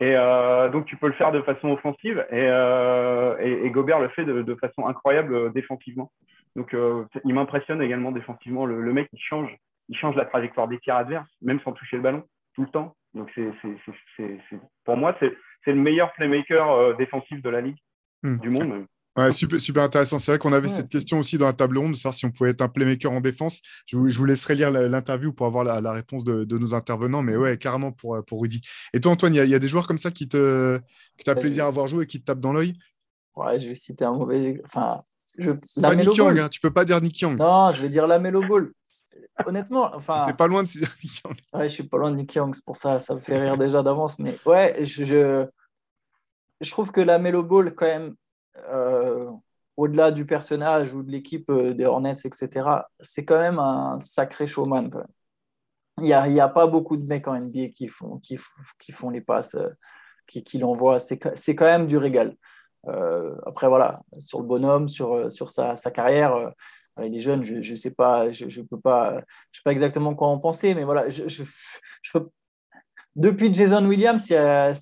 [0.00, 4.08] Et euh, donc, tu peux le faire de façon offensive et, euh, et, Gobert le
[4.10, 6.12] fait de, de façon incroyable euh, défensivement.
[6.54, 8.64] Donc, euh, il m'impressionne également défensivement.
[8.64, 9.56] Le, le, mec, il change,
[9.88, 12.24] il change la trajectoire des tirs adverses, même sans toucher le ballon,
[12.54, 12.94] tout le temps.
[13.14, 13.50] Donc, c'est,
[14.84, 15.34] pour moi, c'est,
[15.66, 17.78] le meilleur playmaker défensif de la ligue,
[18.22, 18.38] hmm.
[18.38, 18.86] du monde.
[19.18, 20.18] Ouais, super, super intéressant.
[20.18, 22.30] C'est vrai qu'on avait cette question aussi dans la table ronde, de savoir si on
[22.30, 23.60] pouvait être un playmaker en défense.
[23.86, 27.34] Je vous, je vous laisserai lire l'interview pour avoir la, réponse de, nos intervenants, mais
[27.34, 28.60] ouais, carrément pour, pour Rudy.
[28.94, 31.34] Et toi, Antoine, il y, a des joueurs comme ça qui te, que tu as
[31.34, 32.78] plaisir à voir jouer et qui te tapent dans l'œil?
[33.34, 34.60] Ouais, je vais citer un mauvais.
[34.64, 35.02] Enfin,
[35.36, 35.50] je...
[35.80, 37.36] Pas Nick Young, hein, tu peux pas dire Nick Young.
[37.38, 38.70] Non, je vais dire la Melo Ball.
[39.46, 40.24] Honnêtement, enfin.
[40.26, 41.36] T'es pas loin de dire Nick Young.
[41.52, 43.58] Ouais, je suis pas loin de Nick Young, c'est pour ça, ça me fait rire
[43.58, 44.20] déjà d'avance.
[44.20, 45.46] Mais ouais, je,
[46.60, 48.14] je, trouve que la Melo Ball, quand même, euh,
[49.78, 54.48] au-delà du personnage ou de l'équipe euh, des Hornets, etc., c'est quand même un sacré
[54.48, 54.90] showman.
[55.98, 58.36] Il n'y a, pas beaucoup de mecs en NBA qui font, qui,
[58.92, 59.68] font les passes, euh,
[60.26, 60.98] qui, l'envoient.
[60.98, 62.36] C'est quand même du régal.
[62.88, 66.52] Euh, après, voilà, sur le bonhomme, sur, sa, carrière,
[67.00, 69.20] il est jeune, je ne sais pas, je, je peux pas,
[69.52, 71.42] je sais pas exactement quoi en penser, mais voilà, je, je,
[72.12, 72.28] peux,
[73.18, 74.72] depuis Jason Williams, il y a,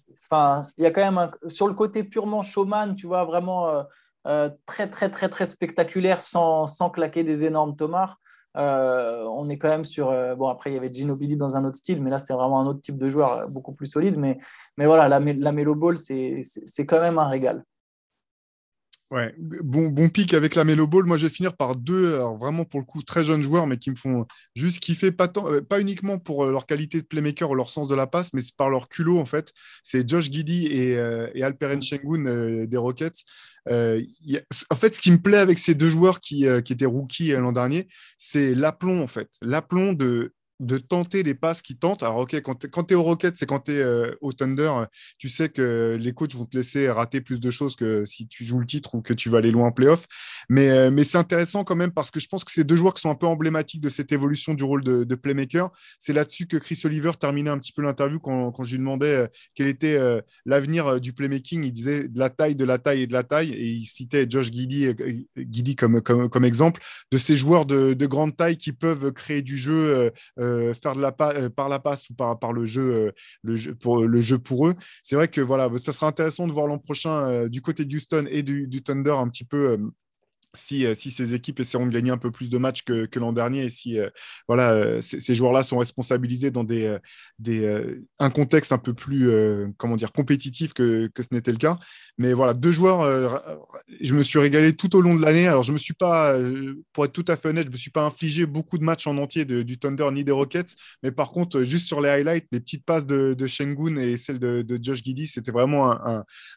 [0.90, 3.84] quand même sur le côté purement showman, tu vois, vraiment
[4.26, 8.18] euh, très, très, très, très spectaculaire sans, claquer des énormes tomards.
[8.56, 10.10] Euh, on est quand même sur.
[10.10, 12.60] Euh, bon, après, il y avait Ginobili dans un autre style, mais là, c'est vraiment
[12.60, 14.16] un autre type de joueur, beaucoup plus solide.
[14.18, 14.38] Mais,
[14.76, 16.42] mais voilà, la, la Melo Ball, c'est
[16.86, 17.64] quand même un régal.
[19.12, 21.04] Ouais, bon, bon pic avec la Melo Ball.
[21.04, 23.78] Moi, je vais finir par deux, alors vraiment pour le coup, très jeunes joueurs, mais
[23.78, 24.26] qui me font
[24.56, 27.70] juste kiffer, pas, tant, euh, pas uniquement pour euh, leur qualité de playmaker ou leur
[27.70, 29.52] sens de la passe, mais par leur culot, en fait.
[29.84, 33.22] C'est Josh Giddy et, euh, et Alperen Shengun des Rockets.
[33.68, 37.52] en fait, ce qui me plaît avec ces deux joueurs qui, qui étaient rookies l'an
[37.52, 37.86] dernier,
[38.18, 39.28] c'est l'aplomb, en fait.
[39.40, 42.02] L'aplomb de de tenter les passes qui tentent.
[42.02, 44.72] Alors, OK, quand tu es, au Rocket, c'est quand tu es euh, au Thunder,
[45.18, 48.44] tu sais que les coachs vont te laisser rater plus de choses que si tu
[48.44, 50.06] joues le titre ou que tu vas aller loin en playoff.
[50.48, 52.94] Mais, euh, mais c'est intéressant quand même parce que je pense que c'est deux joueurs
[52.94, 55.70] qui sont un peu emblématiques de cette évolution du rôle de, playmaker.
[55.98, 59.14] C'est là-dessus que Chris Oliver terminait un petit peu l'interview quand, quand, je lui demandais
[59.14, 59.98] euh, quel était
[60.44, 61.64] l'avenir du playmaking.
[61.64, 63.52] Il disait de la taille, de la taille et de la taille.
[63.52, 66.80] Et il citait Josh Giddy, comme, comme, comme, exemple
[67.10, 70.12] de ces joueurs de, grande taille qui peuvent créer du jeu.
[70.46, 73.56] Euh, faire de la euh, par la passe ou par, par le, jeu, euh, le,
[73.56, 74.74] jeu, pour, le jeu pour eux.
[75.04, 78.26] C'est vrai que voilà, ça sera intéressant de voir l'an prochain du côté du Houston
[78.30, 79.78] et du Thunder un petit peu
[80.54, 83.64] si, si, ces équipes essaieront de gagner un peu plus de matchs que, l'an dernier
[83.64, 83.98] et si
[84.48, 86.96] voilà, ces, joueurs-là sont responsabilisés dans des,
[88.18, 89.30] un contexte un peu plus
[89.76, 91.78] comment dire, compétitif que, que ce n'était le cas.
[92.18, 93.38] Mais voilà, deux joueurs, euh,
[94.00, 95.46] je me suis régalé tout au long de l'année.
[95.46, 97.90] Alors, je me suis pas, euh, pour être tout à fait honnête, je me suis
[97.90, 100.74] pas infligé beaucoup de matchs en entier du Thunder ni des Rockets.
[101.02, 104.38] Mais par contre, juste sur les highlights, les petites passes de, de Shengun et celles
[104.38, 105.92] de, Josh Giddy, c'était vraiment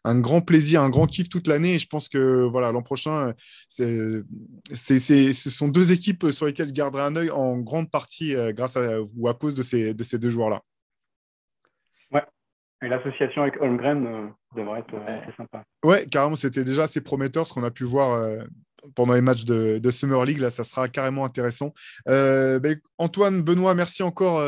[0.03, 1.75] un, grand plaisir, un grand kiff toute l'année.
[1.75, 3.33] Et je pense que voilà, l'an prochain,
[3.79, 8.77] ce sont deux équipes sur lesquelles je garderai un œil en grande partie euh, grâce
[8.77, 10.61] à ou à cause de ces, de ces deux joueurs-là.
[12.81, 15.63] Et l'association avec Holmgren euh, devrait être euh, assez sympa.
[15.83, 18.41] Ouais, carrément, c'était déjà assez prometteur ce qu'on a pu voir euh,
[18.95, 20.39] pendant les matchs de, Summer League.
[20.39, 21.73] Là, ça sera carrément intéressant.
[22.05, 24.39] Ben, Antoine, Benoît, merci encore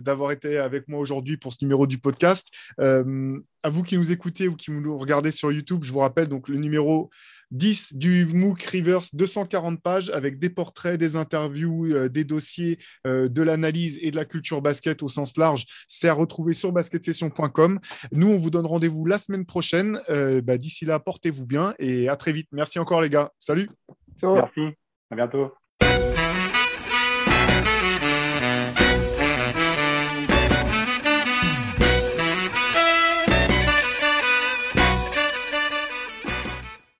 [0.00, 2.48] d'avoir été avec moi aujourd'hui pour ce numéro du podcast.
[2.78, 6.48] à vous qui nous écoutez ou qui nous regardez sur YouTube, je vous rappelle donc
[6.48, 7.10] le numéro
[7.50, 13.28] 10 du MOOC Rivers, 240 pages avec des portraits, des interviews, euh, des dossiers, euh,
[13.28, 15.64] de l'analyse et de la culture basket au sens large.
[15.88, 17.80] C'est à retrouver sur basketsession.com.
[18.12, 20.00] Nous, on vous donne rendez-vous la semaine prochaine.
[20.08, 22.48] Euh, bah, d'ici là, portez-vous bien et à très vite.
[22.52, 23.30] Merci encore les gars.
[23.38, 23.68] Salut.
[24.22, 24.60] Merci.
[25.10, 25.52] À bientôt.